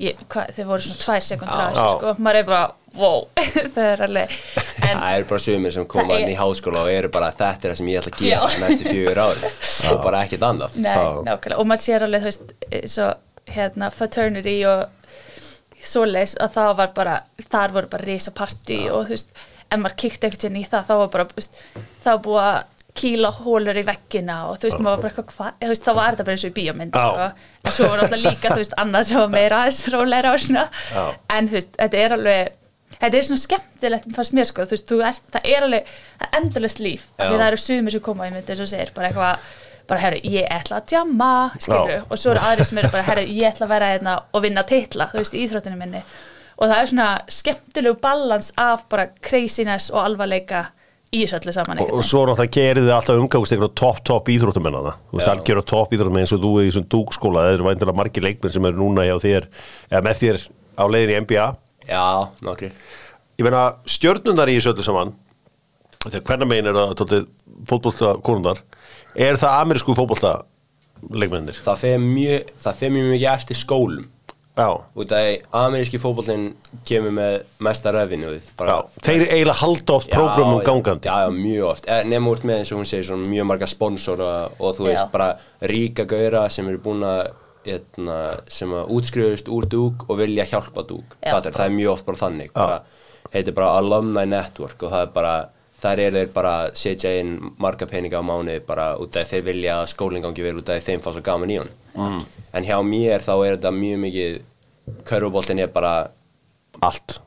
[0.03, 2.67] ég, hvað, þeir voru svona tvær sekundur á þessu sko, maður er bara,
[2.99, 3.25] wow.
[3.75, 7.11] Það er alveg en, Það eru bara sumir sem koma inn í háskóla og eru
[7.15, 9.53] bara þetta er það sem ég ætla að gera næstu fjögur ári
[9.91, 10.79] og bara ekkert annað.
[10.85, 10.95] Nei,
[11.27, 12.55] nákvæmlega, og maður sér alveg þú veist,
[12.95, 13.11] svo,
[13.49, 14.87] hérna, fraternity og
[15.79, 19.31] svoleiðis að það var bara, þar voru bara risa party og þú veist,
[19.69, 21.61] ef maður kíkti einhvern veginn í það, þá var bara, þú veist,
[22.03, 22.59] þá var búið að
[22.99, 25.93] kýla hólur í veggina og þú veist, maður var bara eitthvað, hvað, þú veist, þá
[25.99, 27.29] var þetta bara eins og í bíómynd, sko,
[27.65, 30.65] en svo var alltaf líka, þú veist, annað sem var meira aðeins róleira og svona,
[30.93, 31.05] Já.
[31.37, 32.53] en þú veist, þetta er alveg,
[32.99, 36.29] þetta er svona skemmtilegt, fannst mér, sko, þú veist, þú er, það er alveg, það
[36.29, 39.11] er endurlegt líf, því það eru sumir sem koma í myndi, eins og segir, bara
[39.13, 39.53] eitthvað,
[39.89, 42.03] bara, herru, ég ætla að djamma, skilur, Já.
[42.09, 44.67] og svo eru aðrir sem eru bara, herru, ég ætla að vera hérna og vinna
[44.69, 46.03] titla, þú veist, í íþróttinu minni.
[46.59, 50.65] Og það er svona skemmtilegu balans af bara craziness og alvarleika
[51.09, 54.31] í þessu öllu saman og, og svo náttúrulega gerið þið alltaf umgangst einhverjum topp, topp
[54.35, 57.45] íþróttumenn að það, þú veist, algjör og topp íþróttumenn eins og þú í þessum dúkskóla,
[57.47, 59.49] það eru væntilega margir leikmenn sem eru núna hjá þér,
[59.89, 60.43] eða með þér
[60.77, 61.47] á leiðin í NBA
[61.89, 62.05] Já,
[62.45, 62.75] nokkrir.
[63.39, 65.15] Ég meina stjörnundar í þessu öllu saman
[66.05, 67.17] þegar hvernig megin er það
[67.69, 68.63] fótbolta konundar
[69.17, 70.35] er það amerísku fótbolta
[71.11, 74.07] leikmennir Það fer mjög, mjög mikið eftir skólum
[74.59, 76.49] út af að ameríski fótbollin
[76.89, 81.11] kemur með mesta revenue já, þeir eiginlega halda oft prógramum gangandi.
[81.11, 81.89] Já, já, mjög oft.
[81.89, 85.05] Eh, Nefnum úr með eins og hún segir svona mjög marga sponsora og þú veist
[85.05, 85.11] Já.
[85.13, 85.29] bara
[85.73, 87.29] ríka gauðra sem eru búin að
[87.69, 88.17] etna,
[88.49, 91.35] sem að útskriðust úr dúk og vilja hjálpa dúk Já.
[91.37, 92.53] Fattar, það er mjög oft bara þannig.
[92.57, 92.83] Bara,
[93.35, 95.37] heitir bara Alumni Network og það er bara
[95.79, 99.45] þar er þeir bara að setja inn marga peninga á mánu bara út af þeir
[99.47, 102.23] vilja að skólinn gangi vel út af þeim fá svo gaman í hún mm.
[102.59, 104.39] en hjá mér þá er þetta mjög mikið
[105.09, 105.95] körfuboltin er bara
[106.85, 107.19] allt,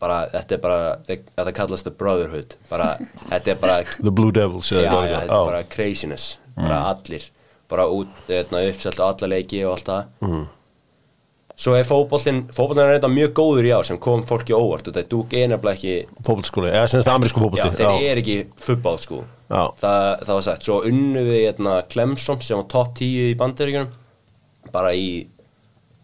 [0.00, 2.56] bara, þetta er bara, þetta kallast the brotherhood.
[2.70, 2.96] Bara,
[3.28, 5.38] þetta er bara the Blue Devils já, já, þetta það?
[5.40, 6.36] er bara craziness.
[6.56, 7.30] Bara allir,
[7.68, 10.12] bara út hérna, uppselt á alla leiki og allt það.
[10.26, 10.44] Mm.
[11.56, 14.84] svo er fótbollin fótbollin er þetta mjög góður í ár sem kom fólki óvart.
[14.88, 17.78] Og þetta er dúk einabla ekki fótboltaskóli, eða semst amerísku já, fótbolti.
[17.80, 19.62] Þeir er ekki fútbol sko Já.
[19.78, 23.92] það, það var sagt, svo unnu við hérna, Clemson sem var top 10 í bandaríkjunum.
[24.74, 25.06] Bara í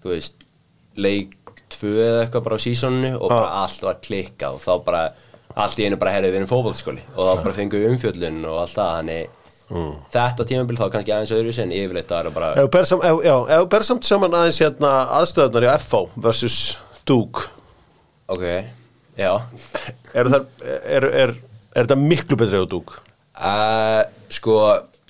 [0.03, 0.37] þú veist,
[0.97, 1.37] leik
[1.73, 5.03] 2 eða eitthvað bara á sísoninu og bara allt var klikkað og þá bara
[5.63, 8.59] allt í einu bara herrið við erum fótballskóli og þá bara fengum við umfjöllun og
[8.65, 9.39] allt það þannig
[10.13, 14.09] þetta tímabil þá kannski aðeins öðru sen yfirleitt það er bara Ef þú ber samt
[14.09, 16.59] saman aðeins hérna aðstöðunar í FH versus
[17.09, 17.47] Duke.
[18.33, 18.45] Ok,
[19.19, 19.33] já.
[20.13, 20.45] Er, er,
[20.85, 21.33] er, er,
[21.73, 23.01] er þetta miklu betri á Duke?
[23.41, 24.03] uh,
[24.33, 24.59] sko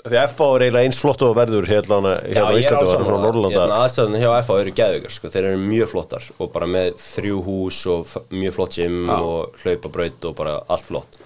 [0.03, 3.21] Því að FH er eiginlega eins flott og verður hérna, hérna á Íslandi og svona
[3.23, 5.31] Norrlanda aðstöðunum hjá FA eru geðveikar sko.
[5.31, 10.27] þeir eru mjög flottar og bara með þrjú hús og mjög flott gym og hlaupabraut
[10.27, 11.21] og bara allt flott.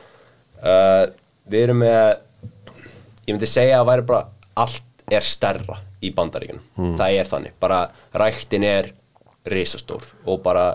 [0.61, 1.07] Uh,
[1.49, 2.03] við erum með
[3.27, 4.27] ég myndi segja að væri bara
[4.61, 7.81] allt er stærra í bandaríkunum það er þannig, bara
[8.15, 8.91] ræktin er
[9.47, 10.67] risastór og bara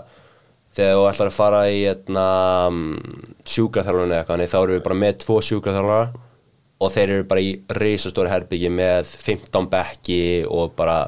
[0.76, 2.26] þegar þú ætlar að fara í etna,
[3.44, 6.30] sjúkraþjálfun eða eitthvað þá erum við bara með tvo sjúkraþjálfara
[6.82, 11.04] og þeir eru bara í risastóri herbyggi með 15 bekki og bara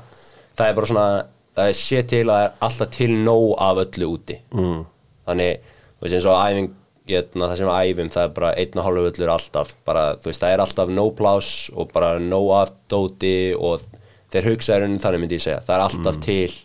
[0.54, 1.08] það er bara svona
[1.54, 4.38] það er sé til að það er alltaf til nóg af öllu úti.
[4.54, 4.80] Mm.
[5.24, 6.72] þannig, þú veist eins og æfing
[7.08, 10.30] getna, það sem við æfum, það er bara einn og hálfu öllur alltaf, bara þú
[10.30, 13.84] veist, það er alltaf no pláss og bara no af dóti og
[14.32, 16.56] þeir hugsaður um þannig myndi ég segja, það er alltaf til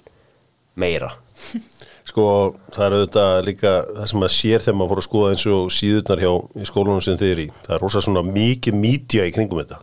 [0.80, 1.12] meira
[2.10, 2.26] Sko,
[2.74, 5.74] það er auðvitað líka það sem maður sér þegar maður fór að skoða eins og
[5.76, 7.48] síðurnar hjá í skólunum sem þið er í.
[7.68, 9.82] Það er rosa svona mikið mídja í kringum þetta.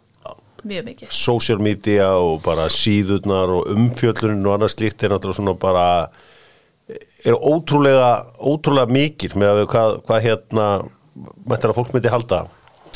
[0.66, 1.12] Mjög mikið.
[1.14, 5.86] Social media og bara síðurnar og umfjöllurinn og annars slíkt er náttúrulega svona bara
[7.26, 8.10] eru ótrúlega
[8.42, 10.66] ótrúlega mikil með að við hvað, hvað hérna
[11.46, 12.42] mættir að fólk myndi halda.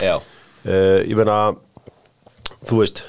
[0.03, 1.41] Já, uh, ég meina
[2.67, 3.05] þú veist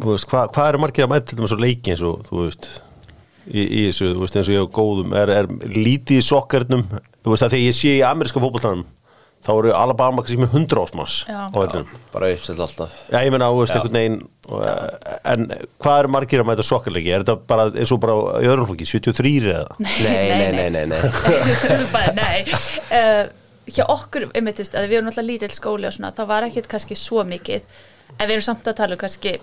[0.00, 2.70] þú veist, hvað, hvað eru margir að mæta til á leiki eins og þú veist
[3.48, 6.86] í, í þessu, þú veist, eins og ég á góðum er, er lítið í sokkernum
[6.90, 8.86] þú veist, þegar ég sé í ameríska fótboltanum
[9.40, 11.48] þá eru Alabama kannski með 100 ásmanns Já.
[11.48, 14.18] á veitum bara uppsett alltaf Já, ég meina, þú veist, veginn
[14.50, 14.64] og,
[15.32, 15.46] en
[15.80, 17.12] hvað eru margir að mæta sokkarleiki?
[17.14, 19.78] Er þetta bara eins og bara í öðrum flokki, 73 eða?
[19.86, 20.98] Nei, nei, nei, nei, nei.
[21.94, 23.30] bara nei uh,
[23.70, 26.48] hjá okkur, einmitt, þú veist, að við erum alltaf lítill skóli og svona, það var
[26.50, 27.80] ekkit kannski svo mikið
[28.18, 29.38] en við erum samt að tala um kannski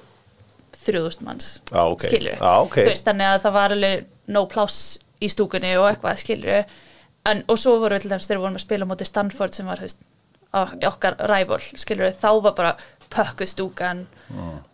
[0.77, 2.03] þrjúðust manns Já, ok.
[2.09, 2.77] skilur Já, ok.
[2.87, 4.81] veist, þannig að það var alveg no pláss
[5.23, 6.63] í stúkunni og eitthvað skilur
[7.27, 9.67] en, og svo voru við til dæmis þegar við vorum að spila móti Stanford sem
[9.67, 9.99] var, veist,
[10.87, 12.75] okkar rævól skilur, þá var bara
[13.13, 14.05] pökkuð stúkan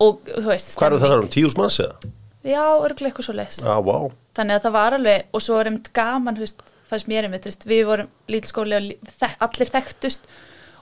[0.01, 1.29] og þú veist Hvað eru það stemning.
[1.29, 2.11] um, tíus manns eða?
[2.43, 3.97] Já, örgulega eitthvað svo leis Já, vá.
[4.35, 7.85] þannig að það var alveg og svo var einmitt gaman, veist, fannst mér einmitt, við
[7.87, 10.27] vorum lítil skóli og allir þekktust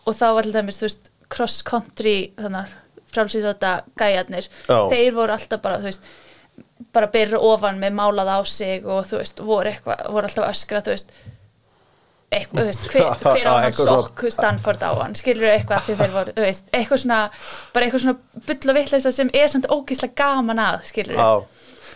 [0.08, 0.82] og þá var til dæmis,
[1.32, 2.74] cross country þannig
[3.14, 4.80] frálsýðsóta gæjarnir, Já.
[4.92, 6.10] þeir voru alltaf bara, þú veist,
[6.96, 10.84] bara byrja ofan með málað á sig og þú veist, voru eitthvað, voru alltaf öskra,
[10.86, 11.14] þú veist
[12.32, 16.14] eitthvað, þú veist, hver, hver á hann sokk Stanford á hann, skilur eitthvað því þeir
[16.16, 17.20] voru, veist, eitthvað svona
[17.76, 21.32] bara eitthvað svona bull og vitleisa sem er samt ógíslega gaman að, skilur Já.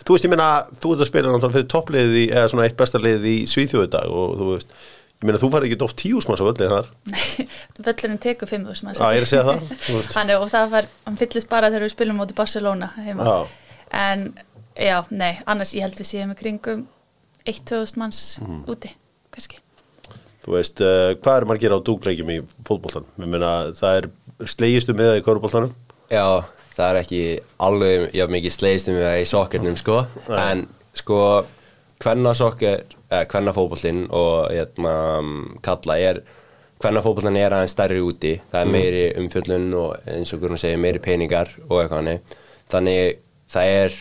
[0.06, 2.76] Þú veist, ég meina, þú ert að spila náttúrulega fyrir toppliðið í, eða svona eitt
[2.78, 4.76] besta liðið í Svíþjóðu dag og þú veist,
[5.16, 6.88] ég meina, þú farið ekki oft tíus manns á öllið þar.
[7.86, 9.70] völlurinn tekur 5.000 manns Já, ég er að segja það.
[10.18, 13.36] hann, og það var, hann fyllist bara þegar við spilum móti Barcelona heima Já.
[14.02, 14.26] en
[14.76, 16.84] já, nei, annars ég held við séum í kringum
[17.46, 18.64] 1-2000 manns Mhm.
[18.68, 18.90] úti,
[19.32, 19.62] kannski
[20.46, 23.02] Þú veist, uh, hvað eru margir á dúgleikjum í fótboltan?
[23.18, 25.72] Ég meina, það er slegistu með í köruboltanum.
[26.06, 26.22] Já,
[26.76, 27.20] það er ekki
[27.66, 29.96] alveg já, mikið slegist um það í sokkernum sko
[30.38, 30.62] en
[30.94, 31.18] sko
[32.04, 34.94] hvenna sokker, eða hvenna fótbollin og hérna
[35.62, 36.20] kalla er
[36.82, 38.34] hvenna fótbollin er aðeins stærri úti.
[38.50, 42.36] Það er meiri umfjöllun og eins og hvernig segir meiri peningar og eitthvað hannig
[42.72, 43.96] þannig það er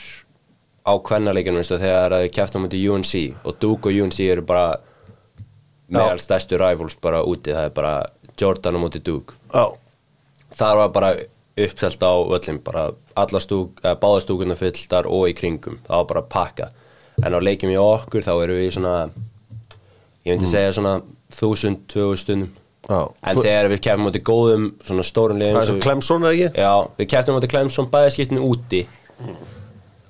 [0.85, 3.13] á hvennaleikinu veistu, þegar það er kæft á múti UNC
[3.45, 4.75] og Duke og UNC eru bara
[5.89, 7.53] meðal stærstu rivals bara úti.
[7.53, 7.95] Það er bara
[8.41, 9.37] Jordan á múti Duke.
[9.53, 9.77] Já.
[10.55, 11.15] það var bara
[11.55, 16.09] uppselt á öllum bara alla stúk, eða báða stúkuna fylltar og í kringum, það var
[16.09, 16.67] bara pakka
[17.23, 18.95] en á leikjum í okkur þá erum við svona
[20.25, 21.01] ég myndi segja svona
[21.36, 22.54] þúsund, tvöðu stundum
[22.86, 22.93] Mm.
[22.93, 23.01] Já.
[23.32, 26.21] en þegar við kemum í góðum svona stórum liðum Það er svo svo við- Clemson
[26.21, 26.60] eða ekki?
[26.62, 28.82] Já, við kæftum á móti Clemson bæðaskiptin úti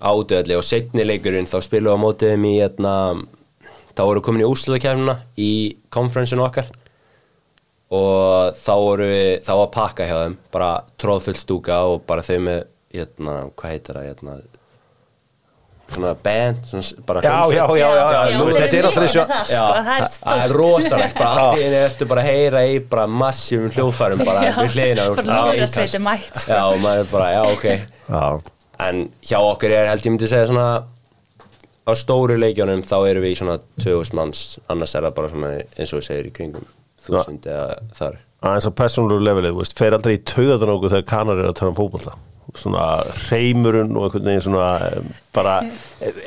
[0.03, 2.91] á útöðli og setni leikurinn þá spilum við á móti þeim í etna,
[3.95, 5.51] þá voru komin í úrslutakefnina í
[5.89, 6.67] konferensin okkar
[7.95, 12.39] og þá voru við þá var pakka hjá þeim, bara tróðfull stúka og bara þau
[12.43, 14.35] með etna, hvað heitir það etna,
[15.93, 19.15] svona band svona, bara Já, já, já, já, já, þú veist, þetta er alltaf eins
[19.15, 22.07] og- það, Já, sko, það er það er stórt rosalegt bara allt í einu ertu
[22.09, 25.99] bara að heyra í bara massífum hljóðfærum bara Já, við hliðina og bara innkast.
[26.07, 26.51] mætt, sko.
[26.51, 27.65] já, og maður er bara, já, ok
[28.09, 28.41] Já.
[28.89, 30.83] en hjá okkur er held ég myndi segja svona
[31.85, 35.51] á stóru leikjónum þá erum við í svona 2000 manns annars er það bara svona
[35.77, 36.65] eins og við segir í kringum
[37.05, 38.17] þúsund eða þar
[38.51, 41.59] aðeins að persónulegu levelið, þú veist, fer aldrei í taugadan okkur þegar kanar er að
[41.59, 42.15] tala um fótbolta.
[42.55, 42.83] Svona
[43.31, 44.67] reymurinn og einhvern veginn svona
[45.35, 45.55] bara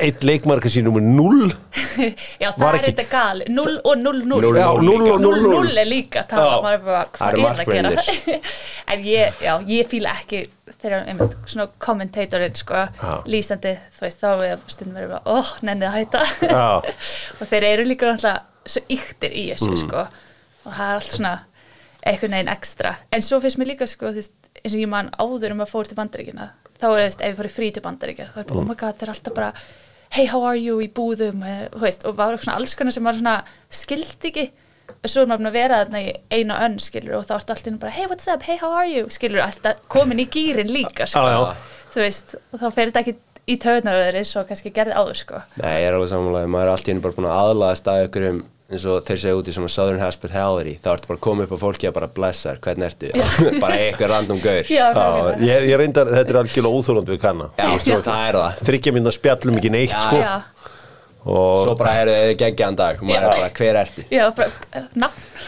[0.03, 1.47] eitt leikmarka sínum er null
[2.43, 5.71] Já, það er þetta gal, 0 og 0 0 Núll, Já, núll og núll, núll.
[5.71, 8.43] 0 er líka, það maður bara, hvað er það að gera.
[8.93, 10.43] En ég, já, ég fíla ekki
[10.83, 13.15] þegar, einmitt, svona kommentatorinn, sko, Já.
[13.31, 16.23] lýsandi, þú veist, þá við stundum verið bara, óh, nennið að hætta.
[17.41, 19.81] Og þeir eru líka náttúrulega svo yktir í þessu, Mm.
[19.87, 20.05] sko.
[20.67, 21.35] Og það er allt svona
[22.09, 22.95] einhvern veginn ekstra.
[23.15, 25.73] En svo finnst mér líka, sko, þú veist, eins og ég man áður um að
[25.75, 28.49] fór til bandaríkina þá er, veist, ef ég fór í frí til bandaríkina þá er
[28.49, 29.53] bara, oh my god, þeir eru alltaf bara
[30.15, 33.17] hey, how are you, í búðum, eh, veist og var svona alls konar sem var
[33.19, 33.35] svona
[33.69, 34.47] skildi ekki.
[35.05, 37.81] Og svo er maður að vera þarna í eina önn, skilur, og þá ertu alltaf
[37.83, 41.27] bara, hey, what's up, hey, how are you, skilur, alltaf komin í gýrin líka, sko,
[41.29, 41.85] Já, já.
[41.93, 43.15] þú veist og þá fer þetta ekki
[43.49, 45.43] í töðnar eins og kannski gerði áður, sko.
[45.61, 45.77] Nei,
[48.69, 51.23] að að eins og þeir segja út í svona Southern Hospitality þá ertu bara að
[51.25, 53.13] koma upp á fólki að bara blessa þér, hvernig ertu?
[53.63, 54.69] bara eitthvað random gaur.
[54.69, 54.89] Já,
[55.41, 57.49] ég, ég reyndar, þetta er algjörlega óþólandi við kanna.
[57.57, 58.63] Já, svo það er það.
[58.69, 60.03] Þryggja minna spjallum ekki neitt Já.
[60.05, 60.21] sko.
[60.21, 60.37] Já,
[61.29, 64.05] og Svo bara er þið geggjaðan dag og maður er bara, hver ertu?
[64.13, 64.85] já, bara, eh,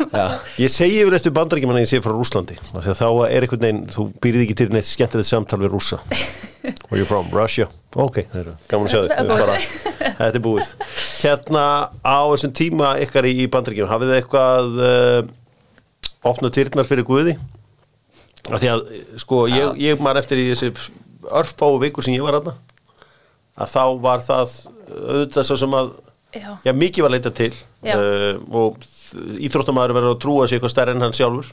[0.01, 0.25] Já,
[0.65, 3.81] ég segi yfir eftir bandarækjumann að ég sé frá Rúslandi að þá er einhvern veginn,
[3.95, 6.01] þú býrði ekki til neitt skemmtilegt samtal við rússa
[6.91, 7.31] Where you from?
[7.31, 7.69] Russia?
[7.95, 8.25] Ok,
[8.71, 9.13] gaman að sjá þig
[10.19, 10.71] Þetta er búið
[11.23, 11.65] Hérna
[12.03, 15.21] á þessum tíma ykkar í, í bandarækjum hafið þið eitthvað uh,
[16.31, 17.37] opnað tyrnar fyrir Guði?
[18.51, 18.85] Af því að,
[19.23, 20.73] sko, ég, ég maður eftir í þessi
[21.31, 22.57] örfáu vikur sem ég var aðna
[23.61, 24.55] að þá var það
[24.91, 25.91] auðvitað svo sem að
[26.31, 26.47] Já.
[26.63, 28.77] já, mikið var leita til uh, og
[29.43, 31.49] íþróttamæður verður að trúa sig eitthvað stærri en hann sjálfur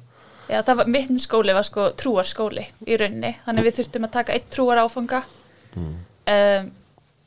[0.48, 4.14] Já, það var, minn skóli var sko trúarskóli í rauninni, þannig að við þurftum að
[4.16, 5.24] taka eitt trúar áfanga
[5.76, 6.70] um,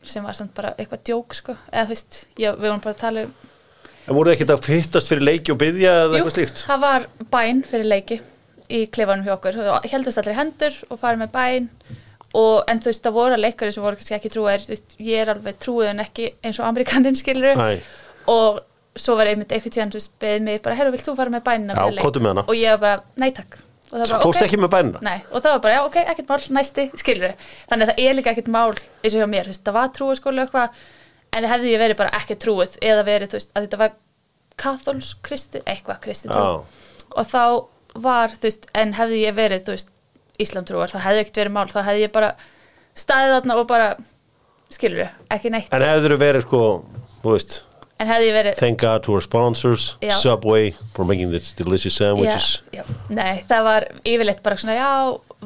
[0.02, 3.02] sem var samt bara eitthvað djók sko, eða þú veist, já, við vorum bara að
[3.04, 3.34] tala um
[4.08, 6.62] En voruð þið ekkert að fittast fyrir leiki og byggja eða eitthvað slíkt?
[6.66, 8.16] það var bæn fyrir leiki
[8.70, 11.68] í klefanum hjá okkur, og heldust allir hendur og farið með bæn.
[12.40, 15.32] Og en þú veist, það voru leikari sem voru kannski ekki trúar veist, ég er
[15.32, 17.80] alveg trúið en ekki eins og amerikanin skilur Nei.
[18.30, 18.60] og
[18.96, 21.44] svo var einmitt eitthvað tíðan, þú veist, beðið mig bara, herru, vilt þú fara með
[21.46, 22.44] bænina Já, fyrir leik?" komdu með hana.
[22.48, 23.00] og ég var bara,
[23.90, 24.98] Fórstu "Ok." ekki með bænina?
[25.02, 27.32] Nei, og það var bara, já, ok, ekkert mál, næsti, skilur
[27.70, 29.88] Þannig að það er líka ekkert mál eins og hjá mér, þú veist, það var
[29.88, 30.68] trúaskóla eitthvað
[31.32, 33.92] en hefði ég verið bara ekki trúið eða verið, þú veist, að þetta var
[34.56, 36.64] kathols kristi, eitthvað kristi trú Já.
[37.16, 37.44] og þá
[37.94, 39.88] var, þú veist, en hefði ég verið, þú veist,
[40.40, 42.34] íslamtrúar, það hefði ekkert verið mál, þá hefði ég bara
[42.94, 43.96] staðið þarna og bara
[44.70, 46.62] skilur, ekki neitt, En hefur þið verið sko,
[47.24, 47.62] þú veist
[48.00, 50.14] en hefði ég verið Thank God to our sponsors Já.
[50.16, 52.98] Subway for making this delicious sandwiches já, já.
[53.12, 54.90] Nei, það var yfirleitt bara svona, já,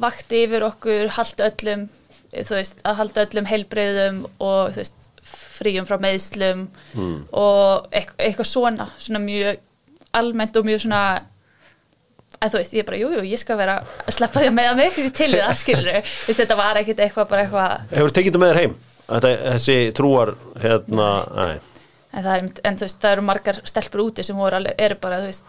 [0.05, 1.85] vakti yfir okkur, halda öllum,
[2.35, 6.65] þú veist, að halda öllum heilbreyðum og, þú veist, fríum frá meðslum
[6.95, 7.21] Hmm.
[7.35, 9.59] og eitthvað, svona, svona mjög
[10.15, 11.03] almennt og mjög svona,
[12.39, 14.75] að þú veist, ég bara, jú, jú, ég skal vera að sleppa því að meða
[14.79, 18.31] mig til það, skilur, þú veist, þetta var ekkit eitthvað, bara eitthvað, Hefur þið tekið
[18.33, 18.75] þetta með þér heim?
[19.05, 21.55] Þetta, þessi trúar, hérna, nei
[22.15, 25.21] en það er, en þú veist, það eru margar stelpur úti sem voru eru bara,
[25.25, 25.45] veist,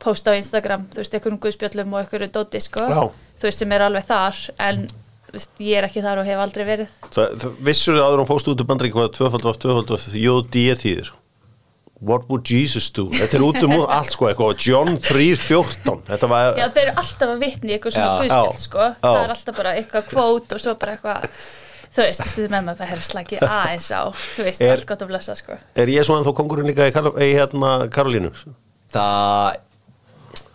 [0.00, 3.02] posta á Instagram, þú veist, einhverjum guðspjöllum og einhverju dóti, sko, Já.
[3.40, 4.84] þú veist, sem er alveg þar, en
[5.34, 6.98] veist, ég er ekki þar og hef aldrei verið.
[7.06, 10.06] Það, það vissur þið áður hún fóst út úr bandri hvað tvöfald var tvöfald var
[10.24, 11.16] JD þýðir
[12.00, 13.10] What would Jesus do?
[13.12, 17.32] Þetta er út um allt sko eitthvað John 3.14 Þetta var Já, þeir eru alltaf
[17.34, 19.02] að vitni eitthvað svona guðspjöld, sko, Já.
[19.04, 21.42] það er alltaf bara eitthvað kvót og svo bara eitthvað,
[21.90, 25.02] þú veist, stuðið með maður bara hefur slagið aðeins á, þú veist, Er- allt gott
[25.04, 25.58] að blessa, sko.
[25.74, 28.30] Er ég svo ennþá kongurinn líka í, Karl, í hérna Karolínu?
[28.94, 29.58] Það,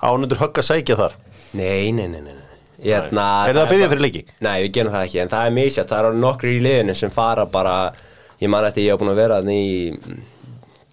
[0.06, 1.16] Ánundur högg að sækja þar
[1.56, 2.42] nei, nei, nei, nei nei.
[2.86, 4.24] Hérna, Er það að byggja fyrir leiki?
[4.46, 7.14] Nei, við gerum það ekki, en það er misjátt, það eru nokkru í liðinu sem
[7.16, 7.76] fara bara,
[8.44, 10.20] ég man eftir ég hef búin að vera í mm,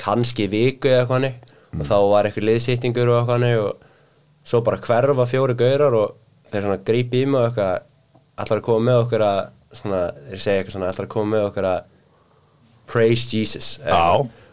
[0.03, 3.89] kannski viku eða eitthvað hannig og þá var eitthvað liðsýttingur og eitthvað og
[4.49, 6.15] svo bara hverfa fjóri gaurar og
[6.53, 7.85] þeir svona grípi í mig og eitthvað,
[8.43, 9.43] allar að koma með okkur að,
[9.79, 11.81] svona, þeir segja eitthvað svona, allar að koma með okkur að
[12.93, 13.73] praise Jesus.
[13.83, 14.05] Já.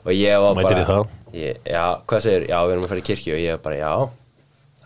[0.05, 1.17] Og ég var Mætir bara, í það?
[1.35, 3.79] Ég, já, hvað segir, já, við erum að fara í kirkju og ég var bara,
[3.79, 3.93] já,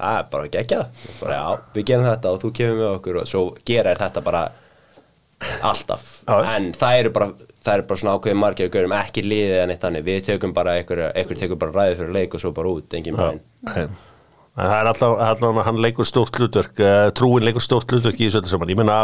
[0.04, 3.30] það er bara geggjað bara, já, við gerum þetta og þú kemur með okkur og
[3.30, 4.44] svo gera þér þetta bara
[5.64, 6.36] alltaf, Já.
[6.56, 7.28] en það eru bara
[7.64, 10.56] það eru bara svona ákveðið margir og görum ekki liðið en eitt annir, við tökum
[10.56, 13.40] bara einhver, einhver tekur bara ræðið fyrir leik og svo bara út, engin bæn
[14.54, 18.28] En það er alltaf, alltaf hann leikur stórt hlutverk uh, trúin leikur stórt hlutverk í
[18.28, 18.98] þessu öllu saman ég menna,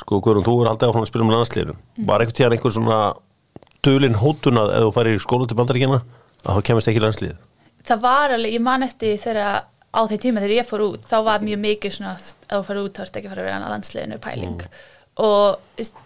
[0.00, 1.74] sko Guðrún, þú er alltaf áfram að spila um landsliðinu.
[2.08, 3.00] Var einhvern tíðan einhver svona
[3.82, 5.98] dulin hótunað ef þú færir í skóla til bandaríkjana
[6.42, 7.36] að þá kemist ekki landslið
[7.82, 11.16] Það var alveg, ég man eftir þegar á þeir tíma þegar ég fór út, þá
[11.26, 12.12] var mjög mikið svona,
[12.46, 14.62] að þú fara út, þá ertu ekki að fara að vera á landsliðinu pæling.
[15.22, 15.98] Og þú veist,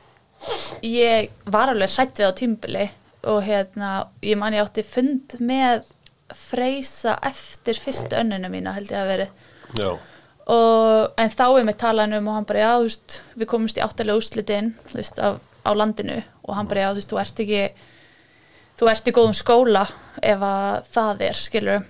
[0.88, 2.86] ég var alveg hrætt við á tímbili
[3.28, 3.90] og hérna,
[4.24, 5.92] ég man ég átti fund með
[6.34, 9.46] freysa eftir fyrstu önnuna mína held ég að verið.
[9.76, 9.90] Já.
[10.46, 13.78] Og, en þá er með talan um og hann bara, já, þú veist, við komumst
[13.80, 15.28] í áttalega úrslitin, þú veist, á,
[15.66, 16.20] á landinu.
[16.46, 17.62] Og hann bara, já, þú veist, þú ert ekki
[18.76, 19.84] þú ert í góðum skóla
[20.22, 21.86] ef að það er, skilur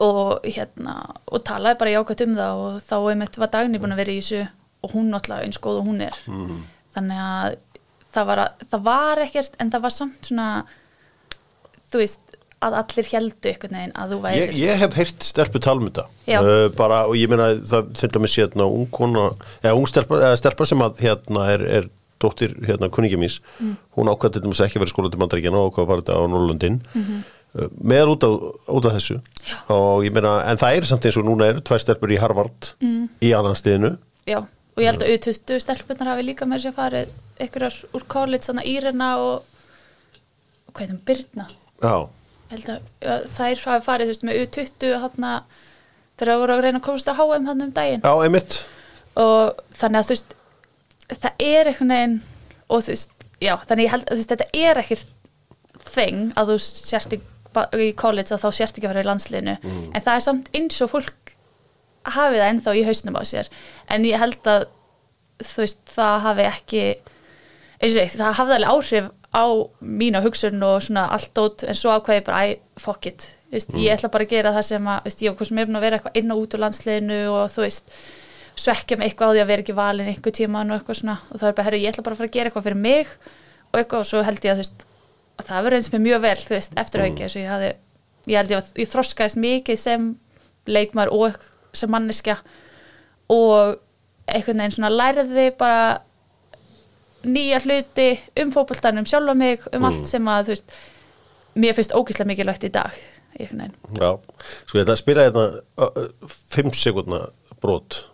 [0.00, 0.94] og hérna
[1.28, 4.20] og talaði bara jákvæmt um það og þá einmitt var Dagný búin að vera í
[4.22, 4.42] þessu
[4.86, 6.18] og hún náttúrulega eins góð og hún er.
[6.94, 7.56] Þannig að
[8.14, 10.48] það var, að, það var ekkert en það var samt svona
[11.90, 12.27] þú veist,
[12.62, 15.86] að allir heldu einhvern veginn að þú væri Ég, ég hef heyrt stelpu tala um
[15.90, 16.40] þetta Já.
[16.42, 19.28] uh, bara, og ég meina það þetta með hérna ung kona
[19.62, 23.76] eða ung stelpa, eða stelpa sem að hérna er, er dóttir hérna kunningja míns Mm.
[23.96, 26.80] hún ákvæði til þess ekki verið skóla til bandaríkjana og ákvæði bara þetta á Norrlundin
[26.94, 27.70] mm Mhm.
[27.80, 28.32] með út af,
[28.68, 29.14] út af þessu
[29.46, 29.56] Já.
[29.72, 32.72] og ég meina, en það er samt eins og núna eru tvær stelpur í Harvard
[32.82, 33.08] Mm.
[33.22, 37.08] í annarsliðinu Já, og ég held að U20 stelpunar hafi líka með sér farið
[37.40, 39.42] einhverjar úr college, þannig Írena og
[40.78, 41.46] heitum, Birna
[41.82, 42.08] Já,
[42.48, 45.28] Þær hafi farið, veist, með U20 hann
[46.18, 48.02] þegar það voru að reyna að komast á HM hann um daginn.
[48.02, 48.58] Já, einmitt.
[49.18, 50.34] Og þannig að þú veist
[51.16, 52.16] það er einhvern veginn
[52.68, 55.14] og þú veist, já, þannig ég held að þú veist, þetta er ekkert
[55.88, 57.20] þing að þú sérst í,
[57.80, 59.54] í college að þá sérst ekki að fara í landsliðinu.
[59.94, 61.34] En það er samt eins og fólk
[62.08, 63.48] hafi það ennþá í hausnum á sér.
[63.88, 64.66] En ég held að
[65.44, 66.82] þú veist, það hafi ekki
[67.78, 69.44] eins og ég, það hafði alveg áhrif á
[69.80, 73.28] mína hugsun og svona allt út en svo ákveði ég bara, æ, fuck it.
[73.52, 75.84] Veist, ég ætla bara að gera það sem að veist, ég sem er búin að
[75.86, 77.92] vera eitthvað inn og út úr landsliðinu og þú veist,
[78.58, 81.16] svekkja mig eitthvað á því að vera ekki valin einhver tíman og eitthvað svona.
[81.30, 83.12] Og það er bara, herru, ég ætla bara að fara að gera eitthvað fyrir mig
[83.72, 84.00] og eitthvað.
[84.00, 84.86] Og svo held ég að veist
[85.38, 87.70] að það verður eins með mjög vel, þú veist, eftir að ekki ég hafði,
[88.28, 90.08] ég held ég að ég þroskaðist mikið sem
[90.68, 91.38] leikmar og
[91.76, 92.38] sem manneskja.
[93.32, 93.78] Og
[94.28, 96.00] einhvern veginn svona læriði bara
[97.28, 98.10] nýja hluti
[98.42, 100.76] um fótboltanum sjálfa mig, um allt sem að veist,
[101.58, 102.98] mér finnst ógíslega mikilvægt í dag
[103.38, 104.10] Já,
[104.66, 105.42] sko ég ætla að spila hérna
[105.78, 107.28] uh, uh, fimm sekundna
[107.62, 108.06] brot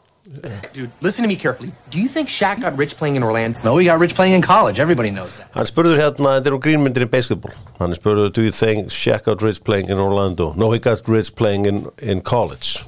[0.73, 1.71] Dude, listen to me carefully.
[1.91, 3.61] Do you think Shaq got rich playing in Orlando?
[3.62, 4.81] No, he got rich playing in college.
[4.81, 5.51] Everybody knows that.
[5.55, 9.29] Hann spurður hérna, þetta er úr grínmyndir í basketball Hann spurður, do you think Shaq
[9.29, 10.55] got rich playing in Orlando?
[10.57, 12.81] No, he got rich playing in, in college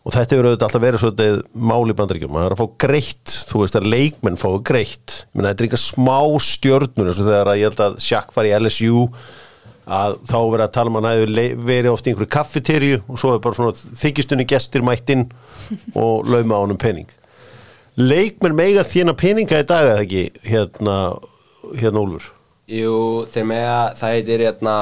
[0.00, 3.60] Og þetta hefur auðvitað alltaf verið svolítið máli bandaríkjum Það er að fá greitt, þú
[3.60, 5.16] veist að leikmenn fá greitt.
[5.26, 8.32] Ég meina, þetta er eitthvað smá stjörnur eins og þegar að ég held að Shaq
[8.36, 9.04] var í LSU
[9.90, 13.34] að þá verið að tala um að hann verið oft í einhverju kaffeterju og svo
[13.34, 15.26] er bara svona þykistunni gestir mættinn
[15.98, 17.08] og lauma á honum pening.
[18.00, 20.96] Leikmenn mega þína peninga í dag eða ekki hérna,
[21.74, 22.30] hérna Úlfur?
[22.70, 24.74] Jú, þeir með að það heitir hérna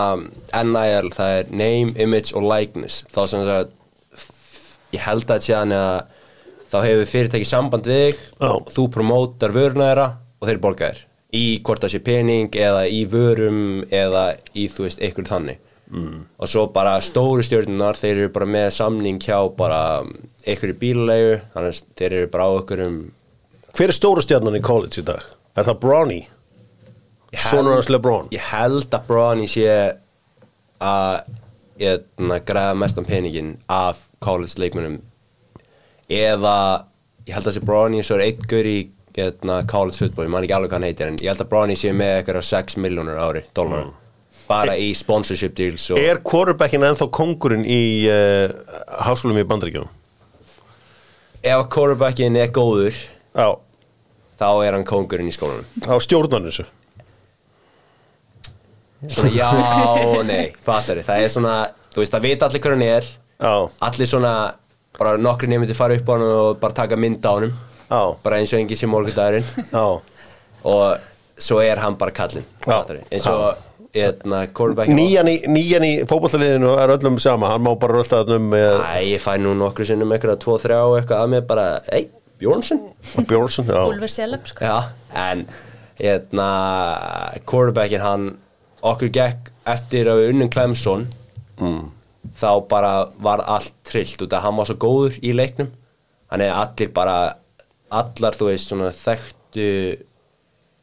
[0.69, 3.01] NIL, það er Name, Image og Likeness.
[3.09, 3.78] Þá sem sagt
[4.95, 6.16] ég held að séðan að
[6.68, 8.51] þá hefur fyrirtæki samband við þig Já.
[8.53, 10.09] og þú promótar vöruna þeirra
[10.39, 11.05] og þeir borga þér
[11.39, 13.62] í hvort það sé pening eða í vörum
[13.93, 14.24] eða
[14.57, 15.61] í þú veist ykkur þannig
[15.93, 16.16] mm.
[16.41, 19.82] og svo bara stóru stjórnunar þeir eru bara með samning hjá bara
[20.49, 22.99] í bílalegu þannig að þeir eru bara á ykkur um
[23.78, 25.22] Hver er stóru stjarnan í college í dag?
[25.55, 26.22] Er það Bronny?
[27.36, 29.68] Sonur hans LeBron Ég held að Bronny sé
[30.80, 31.28] að
[31.79, 35.01] hérna, græða mestan peningin af college leikmennum
[36.09, 36.55] eða
[37.29, 38.79] ég held að sé Bronny svo er einn gaur í
[39.18, 41.76] hérna, college football, ég man ekki alveg hvað hann heitir en ég held að Bronny
[41.79, 43.91] sé með eitthvað 6 miljónur ári dólar
[44.49, 48.49] bara í sponsorship deals og Er quarterbackin ennþá kongurinn í uh,
[49.05, 49.89] háskólum í Bandaríkjum?
[51.43, 52.97] ef quarterbackin er góður
[53.39, 53.55] Já,
[54.41, 55.66] þá er hann kóngurinn í skólanum.
[55.87, 56.64] Á stjórnan þessu
[59.07, 59.51] svona já
[60.07, 61.55] og nei, fattar það er svona,
[61.94, 63.11] þú veist, það vita allir hver hann er.
[63.38, 63.55] Já,
[63.88, 64.32] allir svona
[64.99, 68.40] bara nokkri nefndir fara upp á hann og bara taka mynd á hann já, bara
[68.42, 69.46] eins og engi sem morgundagurinn.
[69.70, 69.86] Já.
[70.68, 72.72] Og svo er hann bara kallinn Já.
[72.80, 73.05] fattarðu?
[73.14, 77.53] eins og hérna, quarterbackin Nýjan í, nýjan í fótballaliðinu er öllum sama.
[77.55, 80.80] Hann má bara rölda þarna um með Æ, ég fæ nú nokkru sinnum eitthvað 2-3
[80.82, 82.82] og eitthvað að mér bara, ei, Bjórnsson
[83.30, 84.66] Bjórnsson Já, Úlfur Seleb sko.
[84.66, 85.46] Já, en
[85.99, 86.51] hérna,
[87.49, 88.28] quarterbackin hann
[88.83, 91.09] okkur gekk eftir að við unnum Clemson
[91.59, 91.89] Mm.
[92.39, 95.72] þá bara var allt trillt út að hann var svo góður í leiknum.
[96.31, 97.35] Hann er allir bara
[97.91, 99.64] allar þú veist svona þekktu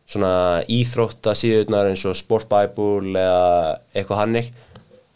[0.06, 4.52] svona íþrótta síðurnar eins og Sport Bible eða eitthvað hannig.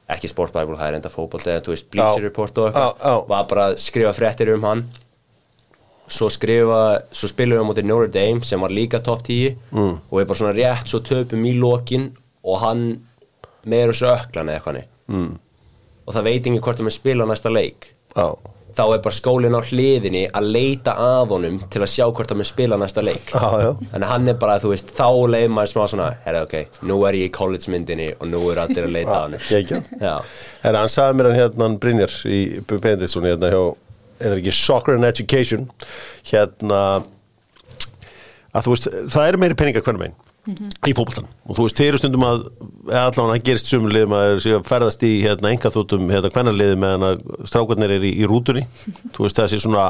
[0.10, 2.24] Ekki Sport Bible, það er enda fótbolt eða þú veist Bleacher.
[2.24, 3.28] Report og eitthvað.
[3.30, 4.86] Var bara að skrifa fréttir um hann.
[6.10, 6.80] Svo skrifa,
[7.14, 9.92] svo spilum við á móti Notre Dame sem var líka top 10 mm.
[10.10, 12.08] og við bara svona rétt svo töpum í lokin
[12.46, 12.86] og hann
[13.70, 14.80] meður þessu öklan eða eitthvað
[15.12, 15.34] mm.
[16.06, 17.92] og það veit ekki hvort það með spila næsta leik.
[18.16, 18.28] Já,
[18.80, 22.40] þá er bara skólinn á hliðinni að leita að honum til að sjá hvort það
[22.40, 23.34] með spila næsta leik.
[23.34, 26.56] Þannig að hann er bara, þú veist, þá leið maður smá svona, herra ok,
[26.88, 30.26] nú er ég í college myndinni og nú er allir að leita að hann
[30.64, 33.62] En hann sagði mér hann hérna hann Brynjar í Benditsson hérna hjá
[34.20, 35.70] eða ekki Soccer and Education
[36.28, 36.82] hérna
[38.54, 40.10] að þú veist, það eru meiri peningar hvernig
[40.50, 42.46] megin í fótboltan og þú veist, þeir eru stundum að
[43.02, 48.08] allan að gerist sumliðum að ferðast í hérna engaþóttum hérna hvernarliði meðan að strákarnir er
[48.08, 48.66] í, í rútunni.
[49.14, 49.86] Þú veist, það sé svona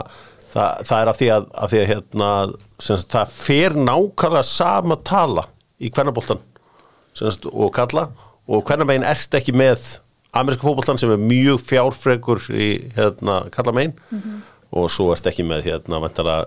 [0.54, 2.30] það, það er af því að, af því að hérna,
[2.82, 5.48] sagt, það fer nákvæmlega sama tala
[5.80, 6.44] í hvernarboltan
[7.18, 8.10] semst, og kalla.
[8.50, 10.00] Og hvernig megin ert ekki með
[10.36, 13.96] ameríska fótboltan sem er mjög fjárfregur í hérna, kalla megin
[14.70, 16.44] og svo ert ekki með hérna, vantala,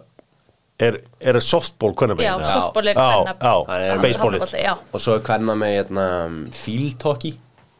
[0.80, 2.26] er, er softball hvernig megin?
[2.42, 4.84] Já, softball er já, kvenna- já, Það er- baseballið.
[4.92, 6.06] Og svo er hvernig með hérna,
[6.52, 7.34] field hockey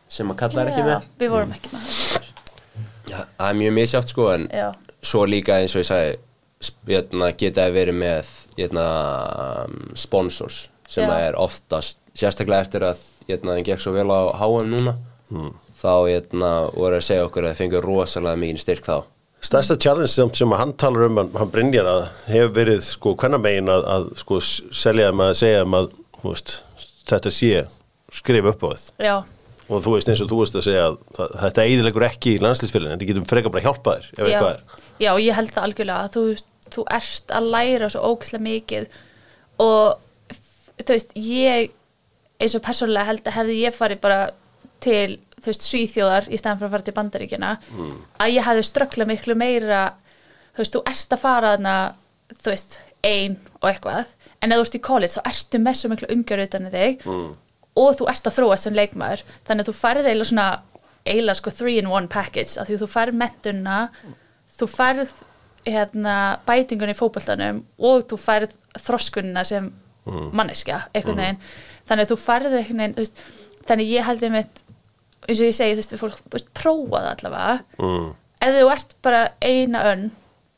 [0.08, 1.02] sem að kalla er ekki Já, með.
[1.18, 2.28] Við vorum ekki með það.
[3.08, 4.72] Já, það er mjög misjátt sko en Já.
[5.02, 6.18] svo líka eins og ég sagði
[6.86, 8.84] hérna, geta verið með hérna,
[9.98, 11.16] sponsors sem Já.
[11.28, 14.94] er oftast sérstaklega eftir að hérna, það gekk svo vel á HM núna
[15.82, 18.96] þá hérna, voru að segja okkur að það fengur rosalega mikið styrk þá
[19.42, 23.70] Stærsta challenge sem, sem hann talar um hann, Brynjar að hefur verið sko hvernig megin
[23.72, 25.88] að, að sko selja þeim að segja þeim að
[26.22, 26.52] veist,
[27.10, 27.64] þetta sé
[28.12, 28.84] skrifa upp á þið.
[29.02, 29.16] Já,
[29.66, 32.94] og þú veist eins og þú veist að segja að þetta eiginlegur ekki í landslýsfélagin
[32.94, 34.64] þetta getum frekar bara að hjálpa þér ef eitthvað er.
[35.02, 36.24] Já, ég held það algjörlega að þú,
[36.76, 38.88] þú ert að læra svo ógæslega mikið.
[39.62, 41.74] Og þú veist, ég
[42.42, 44.20] eins og persónulega held að hefði ég farið bara
[44.82, 47.52] til, þú veist, svíþjóðar í stæðan fyrir að fara til bandaríkina
[48.22, 49.82] að ég hefði ströggla miklu meira
[50.54, 51.76] þú veist, þú ert að fara þarna
[52.42, 54.12] þú veist, ein og eitthvað
[54.42, 57.06] en ef þú ert í college þá ertu með svo miklu umgjörð utan þig
[57.82, 59.22] og þú ert að þróa sem leikmaður.
[59.48, 60.46] Þannig að þú færð eiginlega svona
[61.06, 63.76] eiginlega sko 3 in 1 package af því að þú færð mettuna
[64.58, 65.12] þú færð
[65.66, 66.16] hérna,
[66.46, 69.70] bætingunni í fótboltanum og þú færð þroskunina sem
[70.34, 71.40] manneskja einhvern veginn.
[71.86, 73.22] Þannig að þú færð einhvern veginn þú veist,
[73.68, 74.61] þannig ég held einmitt
[75.28, 77.54] eins og ég segi, þú veist, við fólk þú veist, prófa það allavega.
[77.78, 78.10] Mm.
[78.42, 80.10] ef þú ert bara eina önn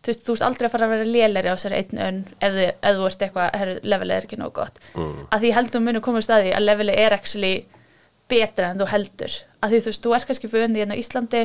[0.05, 2.59] þú veist, þú veist aldrei að fara að vera lélæri á þessari einn önn ef,
[2.75, 4.81] ef þú ert eitthvað, herru, levelið er ekki nóg gott.
[4.95, 5.23] Mm.
[5.31, 7.55] að því ég held að munu koma staði að levelið er actually
[8.29, 9.39] betra en þú heldur.
[9.61, 11.43] Að því þú veist, þú ert kannski fyrir öndi hérna á Íslandi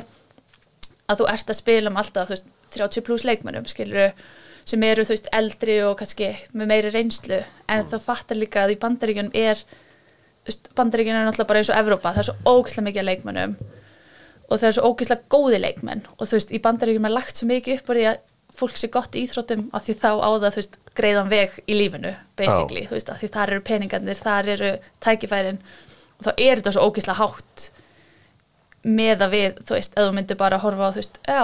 [1.09, 4.11] að þú ert að spila um alltaf þú veist, 30 pluss leikmönnum skilur
[4.69, 7.39] sem eru þú veist eldri og kannski með meiri reynslu.
[7.71, 9.63] En þá fattar líka að í bandaríkjunum er
[10.75, 13.53] bandaríkjunum er náttúrulega bara eins og Evrópa, það er svo ógæslega mikið af leikmönnum
[14.49, 17.47] og það er svo ógæslega góði leikmenn og þú veist, í bandaríkjunum er lagt svo
[17.51, 18.19] mikið upp úr því að
[18.59, 21.73] fólk sé gott í íþróttum af því þá á það, þú veist, greiðan veg í
[21.77, 24.71] lífinu basically, þú veist, af því þar eru peningarnir þar eru
[25.05, 25.59] tækifærin
[26.19, 27.69] og þá er þetta svo ógæslega hátt
[28.89, 31.41] með að við, þú veist, ef þú myndir bara horfa á, þú veist, já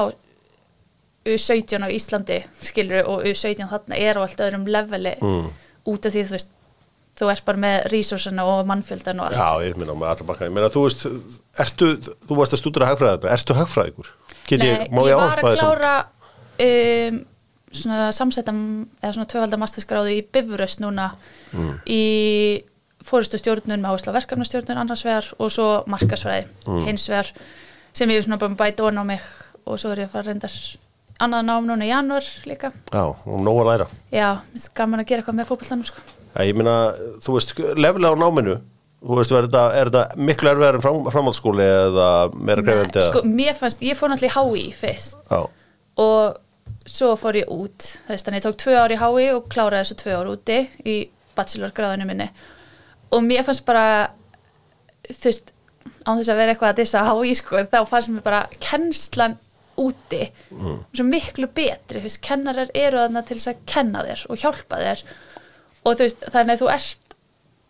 [1.26, 5.48] U17 á Íslandi, skilur og U17 þarna er á allt öðrum leveli Mm.
[5.90, 6.52] út af því, þú veist
[7.16, 9.38] þú ert bara með resursana og mannfjöldan og allt.
[9.40, 10.46] Já, ég minna með allar bakka.
[10.50, 11.06] Ég meina, þú veist,
[11.64, 11.92] ertu,
[12.28, 13.56] þú varst að stúdra hagfræði þetta Ertu
[14.68, 15.94] ég, Nei, ég, ég var að klára
[16.66, 17.20] um,
[17.76, 18.60] svona samsettam
[19.02, 21.12] eða svona tvöfaldar masterskráðu í Bifröst núna
[21.56, 21.78] Mm.
[21.88, 22.64] í
[23.06, 26.82] fórustu stjórnun með áherslu á verkefnastjórnun annars vegar og svo markasfræði Mm.
[26.90, 27.30] hins vegar
[27.94, 29.22] sem ég er svona bara bæta ofan á mig
[29.66, 30.52] og svo er ég að fara reyndar
[31.24, 32.74] annað nám núna í janúar líka.
[32.92, 33.88] Já, og nóg að læra.
[34.12, 34.42] Já,
[34.76, 36.02] gaman að gera eitthvað með fótbollanum sko.
[36.44, 36.78] Ég meina,
[37.24, 38.56] þú veist, lefilega á náminu.
[39.06, 43.22] Þú veist, er þetta, er þetta miklu erfiðar en fram, framhaldsskóli eða meira grefandi sko,
[43.30, 45.20] mér fannst, ég fór náttúrulega í HÍ fyrst.
[45.30, 45.44] Já,
[46.02, 49.84] og svo fór ég út veist, þannig ég tók tvö ár í HÍ og kláraði
[49.84, 50.96] þessu tvö ár úti í
[51.38, 52.30] bachelorgráðinu minni.
[53.14, 53.86] Og mér fannst bara
[55.06, 55.54] þú veist,
[56.06, 59.38] án þess að vera eitthvað að dissa HÍ sko, þá fannst mér bara kennslan
[59.78, 60.32] úti
[60.96, 64.82] svo miklu betri, þú veist, kennarar eru þarna til þess að kenna þér og hjálpa
[64.82, 65.06] þér
[65.86, 67.02] og þú veist, þannig að þú ert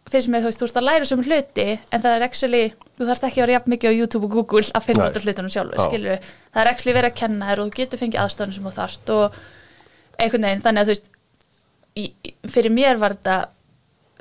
[0.06, 2.64] finnst mér, þú veist, þú ert að læra sem hluti en það er actually,
[3.00, 5.26] þú þarft ekki að vera jafn mikið á YouTube og Google að finna út af
[5.26, 5.88] hlutunum sjálfur, Já.
[5.90, 6.20] skilur
[6.54, 9.12] það er actually verið að kenna þér og þú getur fengið aðstofnum sem þú þarft
[9.16, 9.40] og
[10.22, 11.10] einhvern veginn, þannig að þú veist
[11.98, 12.06] í,
[12.54, 13.38] fyrir mér var þetta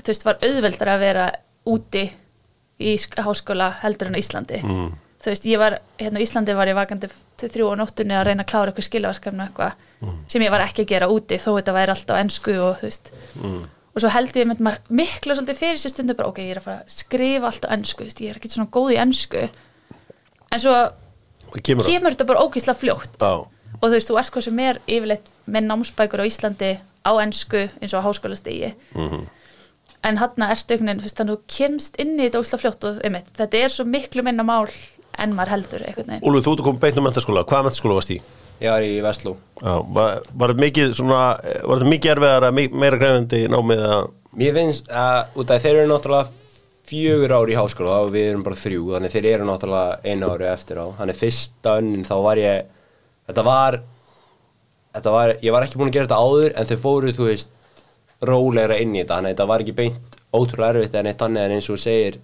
[0.01, 1.27] þú veist, var auðveldar að vera
[1.75, 2.05] úti
[2.85, 4.63] í sk- háskóla heldur en á Íslandi.
[4.65, 4.89] Mm.
[5.23, 7.13] þú veist, ég var, hérna á Íslandi var ég vakandi
[7.45, 10.83] þrjú á nóttunni að reyna að klára eitthvað skilaverkefni og eitthvað sem ég var ekki
[10.85, 13.13] að gera úti þó þetta væri alltaf á ensku og þú veist
[13.95, 16.67] og svo held ég með miklu svolítið fyrir sér stundu bara ok, ég er að
[16.67, 19.45] fara að skrifa alltaf á veist, ég er ekki svona góð í ensku.
[20.51, 20.75] En svo
[21.63, 23.21] kemur kemur þetta bara ógísla fljótt.
[23.23, 23.47] Já,
[23.79, 26.73] og þú veist, þú ert hvað sem er yfirleitt með námsbækur á Íslandi
[27.05, 28.75] á ensku eins og á háskólastigi.
[28.95, 29.25] Mhm.
[30.05, 32.59] en hann ertu einhvern veginn, þú veist, þannig að þú kemst inn í þetta ógísla
[32.61, 34.69] fljótt og einmitt, þetta er svo miklu minna mál
[35.19, 35.85] en maður heldur
[36.21, 38.19] Úlfur, þú ert að koma beint um mentaskóla Hvaða mentaskóla varst í?
[38.63, 39.35] Ég var í Vestló.
[39.59, 44.05] Já, var, var þetta mikið svona Var þetta mikið erfiðar að meira grefandi námið að
[44.35, 46.43] Mér finnst að út af þeir eru náttúrulega
[46.85, 50.49] fjögur ári í háskóla og við erum bara þrjú þannig þeir eru náttúrulega einu ári
[50.51, 50.87] eftir á.
[50.99, 52.73] Þannig fyrsta önnin þá var ég
[53.31, 53.77] þetta var,
[54.97, 57.55] þetta var ég var ekki búin að gera þetta áður en þau fóru þú veist
[58.27, 59.21] rólegra inn í þetta.
[59.21, 62.19] Þannig þetta var ekki beint ótrúlega erfitt en eitt annað en eins og segir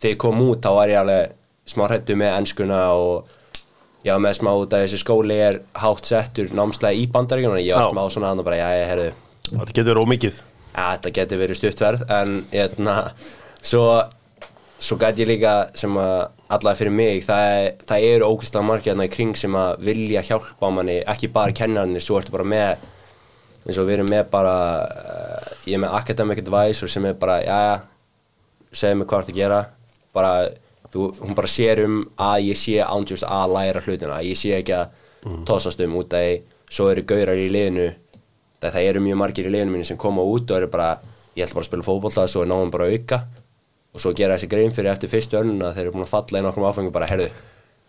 [0.00, 1.36] þegar ég kom út þá var ég alveg
[1.70, 3.36] smá hrættu með enskuna og
[4.06, 7.60] já með smá út að þessi skóli er hátt settur námslega í bandaríkjunum.
[7.60, 7.92] Ég var Já.
[7.92, 9.10] smá svona og bara já ég herðu.
[9.50, 10.40] Þetta getur verið ómikið
[10.70, 12.94] Ja, þetta getur verið stuttverð en hérna,
[13.66, 13.82] svo,
[14.78, 18.92] svo gæti ég líka sem að allavega fyrir mig, það, er, það eru ógæslega margir
[18.92, 22.86] hérna í kring sem að vilja hjálpa manni, ekki bara kennarnir, svo ertu bara með
[23.66, 24.54] eins og við erum með bara
[24.86, 27.74] uh, ég er með academic advisor sem er bara, já, já,
[28.70, 29.60] segðu mig hvað ertu að gera
[30.16, 30.32] bara,
[30.94, 34.76] þú, hún bara sér um að ég sé ándjúst að læra hlutina, ég sé ekki
[34.76, 34.96] að
[35.48, 37.88] tósast um út að svo eru gaurar í liðinu
[38.62, 40.90] það, það eru mjög margir í liðinu mínu sem koma út og eru bara,
[41.36, 43.20] ég ætla bara að spila fótbolta svo er náum bara að auka.
[43.90, 46.44] Og svo gera þessi grein fyrir eftir fyrstu önnuna þeir eru búin að falla í
[46.46, 47.30] nokkrum áfengi bara, herðu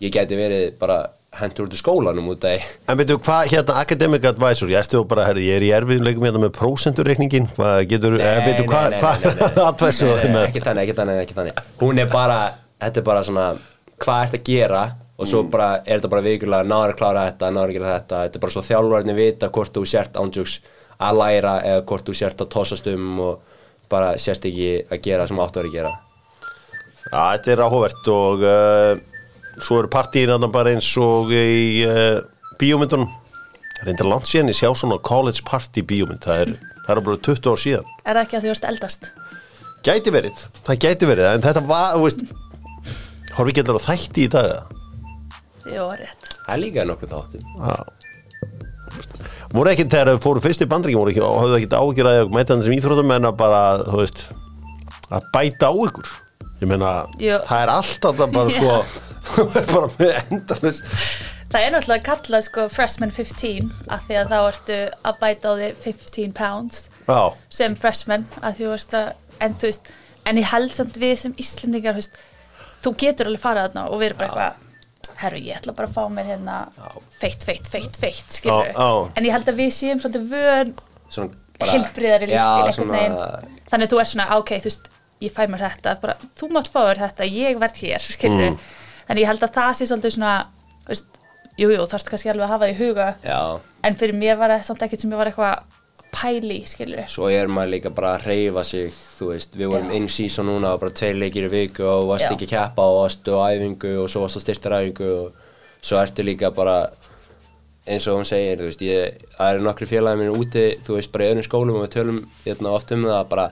[0.02, 0.96] ég geti verið bara
[1.38, 5.28] hendur út í skólanum út að En veitu, hvað hérna Academic Advisor, ég ertu bara,
[5.30, 8.90] herri, ég er í erfiðleikum hérna með prósenturreikningin, hvað getur, Nei, eh, veitu, nei, hvað,
[8.90, 9.68] nei, nei, hvað, nei, nei.
[9.70, 10.48] advisor Nei, það nei, með?
[10.50, 11.62] ekki þannig, ekki þannig, ekki þannig.
[11.84, 12.40] Hún er bara,
[12.82, 13.48] þetta er bara svona
[14.02, 14.84] hvað ert að gera?
[15.22, 18.22] Og svo bara er þetta bara vikulega, náður að klára þetta náður að gera þetta,
[18.26, 20.56] þetta er bara svo þjálfarni vita hvort þú sért ándjúks
[21.02, 23.60] að læra eða hvort þú sért að tossast um og
[23.92, 25.94] bara sért ekki að gera sem áttu að vera að gera.
[27.12, 28.92] Já, þetta er áhugavert og uh,
[29.62, 32.18] svo eru partíin þarna bara eins og í uh,
[32.62, 33.10] bíómyndunum.
[33.86, 36.52] Reyndar langt síðan ég sjá svona college party bíómynd Það er,
[36.86, 37.94] það er bara 20 ár síðan.
[38.06, 39.12] Er það ekki að þú varst eldast?
[39.86, 42.20] Gæti verið, það gæti verið En þetta var, þú veist
[43.38, 44.64] Horfi allar á þætti í dag eða?
[45.72, 46.30] Jó, rétt.
[46.46, 48.00] Það er líka nokkuð þáttum
[49.52, 52.20] voru ekki þegar þau fóru fyrst í bandringin voru ekki og höfðu ekki ágjur að
[52.32, 54.24] mæta þannig sem íþróttum en að bara, þú veist
[55.12, 56.12] að bæta á ykkur?
[56.62, 57.38] Ég meina, Jú.
[57.50, 58.76] það er alltaf það bara sko,
[59.34, 60.92] þú er bara með endanist
[61.52, 64.78] Það er náttúrulega kallað sko freshman 15 af því að þá ertu
[65.10, 69.10] að bæta á því 15 pounds já, sem freshman að því þú veist að
[69.42, 69.92] en þú veist,
[70.32, 72.20] en ég held samt við sem Íslendingar, þú veist,
[72.82, 76.04] þú getur alveg farað þarna og erum bara eitthvað herru, ég ætla bara að fá
[76.10, 76.56] mér hérna
[77.22, 80.74] feitt, feitt, feitt, feitt, en ég held að við séum svolítið vön
[81.12, 82.88] Svona heilbriðari lífstíl
[83.70, 84.90] þannig að þú er svona, "Ah, ok, þú veist,
[85.22, 88.60] ég fæ mér þetta bara, þú mátt fá þér þetta, ég verð hér skilur, Mm.
[89.08, 90.46] þannig ég held að það sé svolítið svona,
[90.88, 91.06] veist,
[91.58, 94.64] jú, þarfst kannski alveg að hafa það í huga, Já, en fyrir mér var það
[94.64, 95.64] samt ekkert sem ég var eitthvað að
[96.14, 98.92] pæli, skilur svo er maður líka bara að reyfa sig
[99.22, 102.26] Þú veist, við vorum inn sísón núna og bara tveir leikir í viku og varst
[102.26, 102.32] Já.
[102.34, 106.00] ekki að keppa og varstu á æfingu og svo varstu að styrta æfingu og svo
[106.02, 106.78] ertu líka bara
[107.86, 111.12] eins og hún segir, þú veist, ég, það eru nokkri félagið mér úti, þú veist,
[111.14, 113.46] bara í öðrum skólum og við tölum hérna, oft um það að bara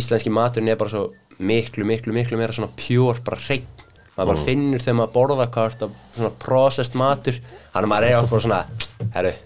[0.00, 1.04] íslenski maturinn er bara svo
[1.40, 3.68] miklu, miklu, miklu meira svona pjór, bara hreinn.
[4.16, 7.40] Maður bara finnur þegar maður borða hvað er þetta svona processed matur.
[7.72, 8.64] Hann er maður er bara svona,
[9.16, 9.36] herru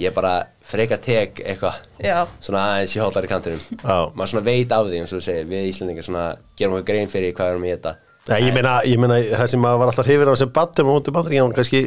[0.00, 0.34] ég bara
[0.70, 3.64] freka tek eitthvað Já, svona aðeins í hóllari kantinum.
[3.80, 3.98] Já.
[4.14, 5.50] maður svona veit af því eins og þú segir.
[5.50, 6.24] Við Íslandingar svona
[6.58, 7.96] gerum okkur grein fyrir hvað við erum í þetta
[8.30, 11.08] Nei, ég meina, ég meina það sem maður var alltaf hrifir á sem batum og
[11.08, 11.80] bandringin hann kannski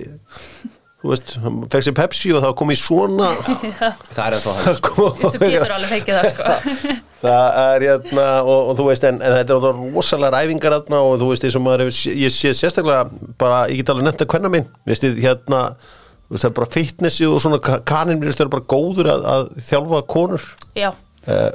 [1.04, 3.30] þú veist, hann fekk sér Pepsi og það kom í svona.
[4.16, 6.94] Það er ennþá hann sko, þú getur alveg fengið það, sko.
[7.24, 11.18] Það er hérna og, og þú veist, en, en þetta er rosalega æfingar hérna og
[11.22, 14.32] þú veist, eins og maður hefur, ég sé sérstaklega bara, ég get alveg nefnt að
[14.34, 15.62] hvenna minn veist hérna,
[16.40, 20.02] það er bara fitnessi og svona ka- kaninn mér er bara góður að, að þjálfa
[20.14, 20.46] konur.
[20.78, 21.50] Já, uh,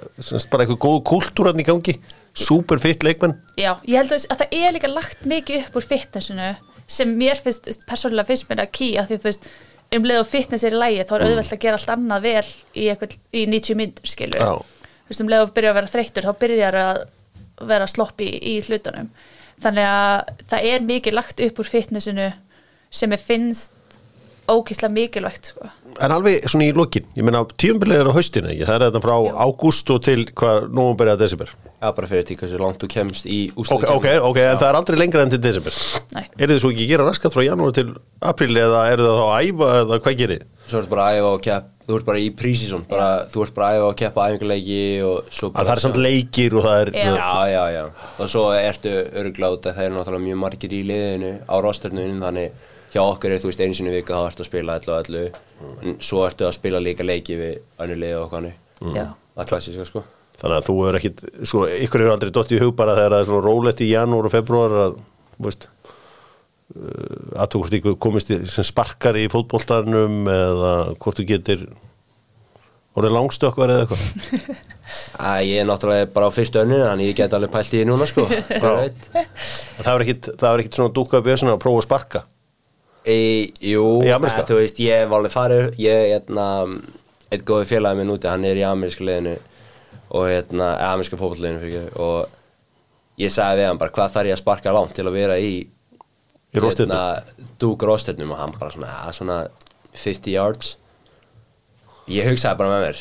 [0.53, 1.99] bara eitthvað góð kultúr hann í gangi.
[2.39, 3.35] Super fit leikmenn.
[3.59, 6.53] Já, ég held að, að það er líka lagt mikið upp úr fitnessinu
[6.89, 9.49] sem mér finnst, persónulega finnst mér að af því þú veist,
[9.97, 12.45] um leið og fitness er í lægi þá er auðvelt að gera allt annað vel
[12.77, 14.51] í, eitthvað, í 90 myndur, skilur Já.
[14.61, 17.01] þú veist, um leið og byrja að vera þreyttur þá byrjar að
[17.73, 19.09] vera sloppi í, í hlutunum.
[19.59, 22.29] Þannig að það er mikið lagt upp úr fitnessinu
[22.95, 23.73] sem ég finnst
[24.49, 25.69] ókísla mikilvægt, sko
[25.99, 28.67] En alveg svona í lokin, ég meina tíumbilið er á haustinu, ekki?
[28.69, 29.15] Það er þetta frá
[29.49, 31.49] ágúst og til hvað nómur að desember.
[31.83, 34.69] já bara fyrir því hversu langt þú kemst í Ok, úrslit ok, ok, en það
[34.69, 35.75] er aldrei lengra enn til desember.
[36.15, 36.23] Nei.
[36.39, 37.89] Er þið svo ekki að gera raskat frá janúar til
[38.23, 40.47] april eða eru það þá að æfa eða hvað gerir?
[40.69, 43.55] svo ertu bara að æfa og kepp þú ert bara í prísísón bara, þú ert
[43.57, 46.67] bara að æfa og keppa æfingarleiki og svo Að bara það er samt leikir og
[46.67, 46.91] það er...
[46.93, 47.15] Já.
[47.17, 47.85] já, já, já
[48.21, 48.93] og svo ertu
[49.23, 53.43] öruglátt að það eru náttúrulega mjög margir í liðinu á rosternunum þannig hjá okkur er
[53.43, 55.25] þú veist einu sinni í viku þá ertu að spila allu og allu
[55.83, 58.37] en svo ertu að spila líka leiki við önnu lið og
[58.95, 59.09] Já.
[59.35, 60.05] það er klassíska sko.
[60.39, 63.25] Þannig að þú er ekkit, sko, ykkur eru aldrei dott í hug bara þegar það
[63.25, 64.97] er svona rólegt í janúar og februar að,
[65.43, 65.67] veist,
[66.77, 71.67] uh, að þú hvort ykkur komist í, sem sparkar í fótboltanum eða hvort þú getur
[72.99, 74.65] orðið langstökkvar eða eitthvað.
[75.19, 77.91] Æ, ég er náttúrulega bara á fyrstu önnu þannig ég get alveg pælt í því
[77.91, 78.25] núna sko.
[78.31, 82.23] Það er ekkit, það er ekkit svona dúka upp í össuna að prófa að sparka.
[83.07, 84.43] Jú, Í ameríska?
[84.43, 86.47] að, þú veist ég hef alveg farið ég, hérna,
[87.33, 89.37] eitt góði félagi minn úti hann er í ameríska liðinu
[90.11, 92.29] og hérna, ameríska ekki og
[93.19, 95.53] ég sagði við hann bara hvað þarf ég að sparka langt til að vera í
[96.49, 96.95] Í róstirnu?
[96.95, 99.49] hérna, dúk rósturnum og hann bara svona, "Ja, svona
[99.93, 100.77] 50 yards
[102.09, 102.99] ég hugsaði bara með mér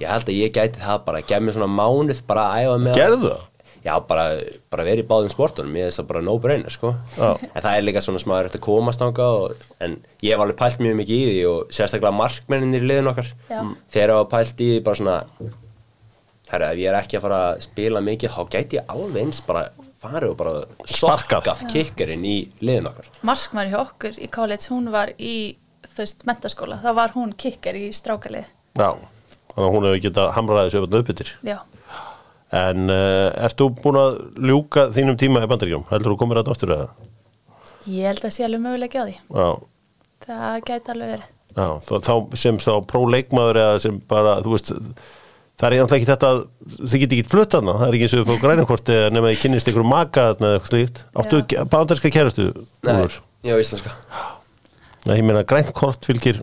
[0.00, 2.94] ég held að ég gæti það bara gef mér svona mánuð bara að æfa með
[2.94, 3.46] Gerðu það?
[3.84, 4.24] Já, bara,
[4.72, 6.92] bara verið í báðum sportunum, ég veist það bara no brainer, sko.
[7.16, 7.30] Já.
[7.48, 10.58] En það er líka svona smá erfitt að komast ánga og, en ég hef alveg
[10.60, 13.30] pælt mjög mikið í því og sérstaklega markmenninir í liðin okkar.
[13.48, 13.60] Já.
[13.94, 15.16] Þeir hafa pælt í því bara svona,
[16.50, 19.40] herra, ef ég er ekki að fara að spila mikið, þá gæti ég alveg eins
[19.48, 19.64] bara
[20.00, 20.54] farið og bara
[20.88, 23.08] sokkað kikkerinn í liðin okkar.
[23.24, 25.34] Markmar hjá okkur í college, hún var í
[25.90, 28.94] þú veist, mentaskóla, þá var hún kikkar í strákalið, Já,
[29.50, 31.79] þannig að hún hefur getað hamraðið sér upp
[32.50, 34.16] En uh, ert þú búin að
[34.50, 35.84] ljúka þínum tíma í bandaríkjum?
[35.92, 36.20] Heldur þú að
[36.54, 36.88] aftur eða?
[37.90, 39.48] ég held að sé alveg möguleiki á því Já,
[40.26, 44.68] það gæti alveg verið já þá, þá sem þá próleikmaður eða sem bara, þú veist,
[45.58, 48.14] það er eiginlega ekki þetta, að- þið get ekki flutt hana, það er ekki eins
[48.14, 51.02] og þú fór grænakort eða nema þið kynnist ykkur maka þarna eða eitthvað slíkt.
[51.22, 51.40] Áttu
[51.72, 52.46] bandarska kærastu?
[52.84, 53.16] Úlfur?
[53.48, 53.96] já, íslenska.
[55.08, 56.42] Nei, ég meina grænkort fylgir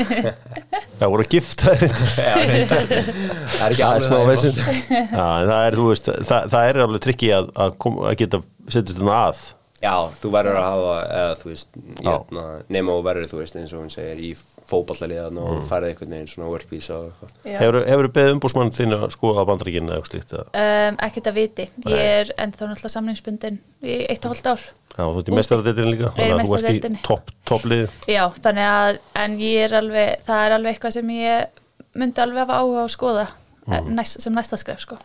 [1.00, 1.86] Já, voru að gifta Já,
[2.18, 4.58] það er ekki alveg það
[4.90, 7.78] Já, það er, þú veist, það, það er alveg trikki að, að,
[8.10, 9.40] að geta setjast þarna að
[9.80, 12.10] Já, þú verður að hafa, eða þú veist, Já.
[12.10, 14.34] hérna, nema og verður, þú veist, eins og hún segir, í
[14.70, 15.62] fótballaliðan og Mm.
[15.70, 17.30] færið einhvern veginn svona workvísa og eitthvað.
[17.60, 20.34] Hefur, hefur beðið umbúsmann þín að skoða bandaríkinn eða eitthvað slíkt?
[20.36, 20.44] eða?
[20.60, 24.60] Um, ekkert að viti, ég er ennþá náttúrulega samningsbundin í eitt og hálft ár
[24.90, 27.90] Já, þú ert í mestaradeildinni líka, þannig að þú ert í topp top lið.
[28.10, 31.60] Já, þannig að, en ég er alveg, það er alveg eitthvað sem ég
[31.96, 33.26] myndi alveg hafa áhuga á að skoða
[33.66, 33.92] mm.
[33.96, 34.98] næst, sem næsta skref, sko.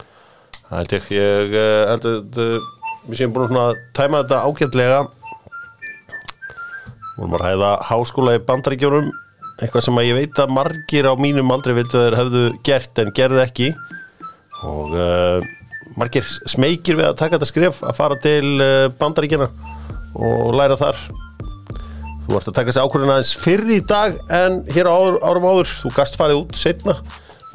[0.66, 2.60] Það held ég, ég eh, held að
[3.06, 5.02] við séum búin að tæma þetta ágætlega.
[7.16, 9.12] Vorum að ræða háskóla í bandaríkjónum,
[9.62, 13.14] eitthvað sem að ég veit að margir á mínum aldrei vildu þeir hefðu gert en
[13.16, 13.70] gerðu ekki.
[14.66, 15.46] Og uh,
[16.00, 19.52] margir smeykir við að taka þetta skref að fara til uh, bandaríkjana
[20.16, 21.00] og læra þar.
[22.26, 25.46] Þú ert að taka þessi ákvörðin aðeins fyrr í dag en hér á ár, árum
[25.46, 25.72] áður.
[25.84, 26.98] Þú gast farið út setna.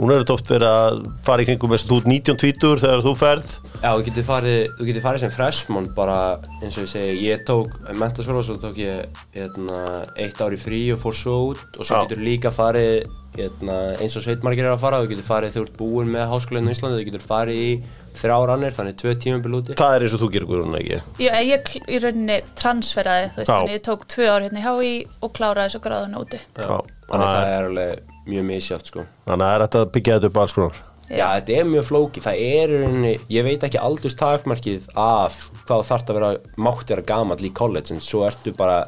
[0.00, 2.80] Núna er þetta oft verið að fara í kringum eins og þú ert 19 tvítur
[2.80, 3.50] þegar þú ferð.
[3.82, 6.16] Já, þú getur farið, farið sem freshman bara,
[6.62, 9.80] eins og ég segi, ég tók mentaskóla, svo tók ég hérna,
[10.16, 12.06] eitt ár í frí og fór svo út og svo Já.
[12.08, 13.04] getur líka farið,
[13.36, 16.28] hérna, eins og sveitmargir er að fara, þú getur farið þegar þú ert búinn með
[16.32, 17.70] háskólainn á Íslandi, þú getur farið í
[18.20, 19.76] þrjár annir, þannig tvö tímabil úti.
[19.78, 21.02] Það er eins og þú gerir Guðrún, ekki?
[21.22, 23.56] Ég, ég í rauninni transferaði, þú veist, Já.
[23.60, 24.94] þannig ég tók tvö ár hérna í HÍ
[25.28, 26.40] og kláraði svo gráðuna úti.
[26.56, 26.80] Já.
[27.10, 29.04] Þannig Það er- er alveg mjög misjátt, sko.
[29.26, 30.80] Þannig að það er hægt að byggja þetta upp alls konar.
[31.10, 35.80] Já, þetta er mjög flóki, það er rauninni, ég veit ekki aldurs takmarkið af hvað
[35.80, 36.28] þú þarft að vera,
[36.66, 38.84] mátt vera gamall í college, en svo ertu bara,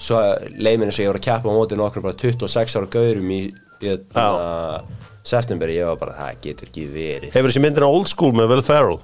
[0.00, 3.42] svo eins og ég var að keppa á móti nokkur bara 26 ára gaurum í,
[3.84, 4.78] í uh,
[5.20, 7.36] september, ég var bara, það getur ekki verið.
[7.36, 8.98] Hefur þessi myndina Old School með Will Ferrell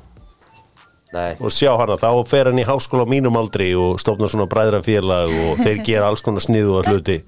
[1.13, 4.49] Nei, og sjá hana, þá fer hann í háskóla á mínum aldri og stofnar svona
[4.49, 7.19] bræðrafélag og þeir gera alls konar sniðu og hluti.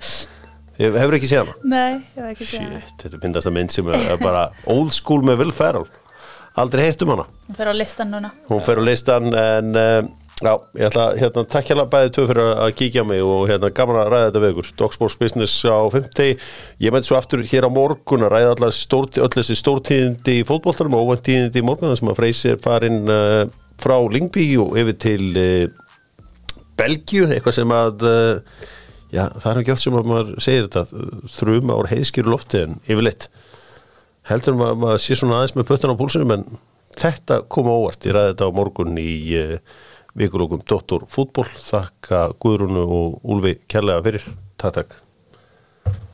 [0.78, 1.54] Hef- Hefur ekki séð hana?
[1.62, 2.80] Nei, ég var ekki segja það.
[2.88, 4.44] Shit, þetta er myndast að mynd sem er bara
[4.74, 5.86] Old School með Will Ferrell.
[6.58, 7.24] Aldrei heitt um hana.
[7.48, 8.30] Hún fer á listan núna.
[8.50, 10.02] Hún fer á listan en uh,
[10.42, 13.44] já, ég ætla að hérna, takk hérna bæði tvö fyrir að kíkja á mig og
[13.50, 16.34] hérna gaman að ræða þetta við ykkur Dogsports Business á 50
[16.86, 20.46] ég mæti svo aftur hér á morgun að ræða allar stórt, öll þessi stórtíðindi í
[20.46, 23.42] fótboltarum og óvæntíðindi í morgun þar sem að Freysi er farin uh,
[23.82, 25.66] frá Lingby og yfir til uh,
[26.78, 28.64] Belgíu, eitthvað sem að uh,
[29.14, 31.02] já, það er ekki oft sem að maður segir þetta,
[31.36, 33.28] þrjum ár heiðskýru lofti en yfirleitt.
[34.28, 36.46] Heldur maður, maður sé svona aðeins með pöttan á púlsunum en
[36.98, 39.56] þetta kom á óvart, ég ræði þetta á morgun í uh,
[40.18, 44.28] vikulókum Dóttor fútból, þakka Guðrúnu og Úlfi kærlega fyrir,
[44.60, 45.00] takk takk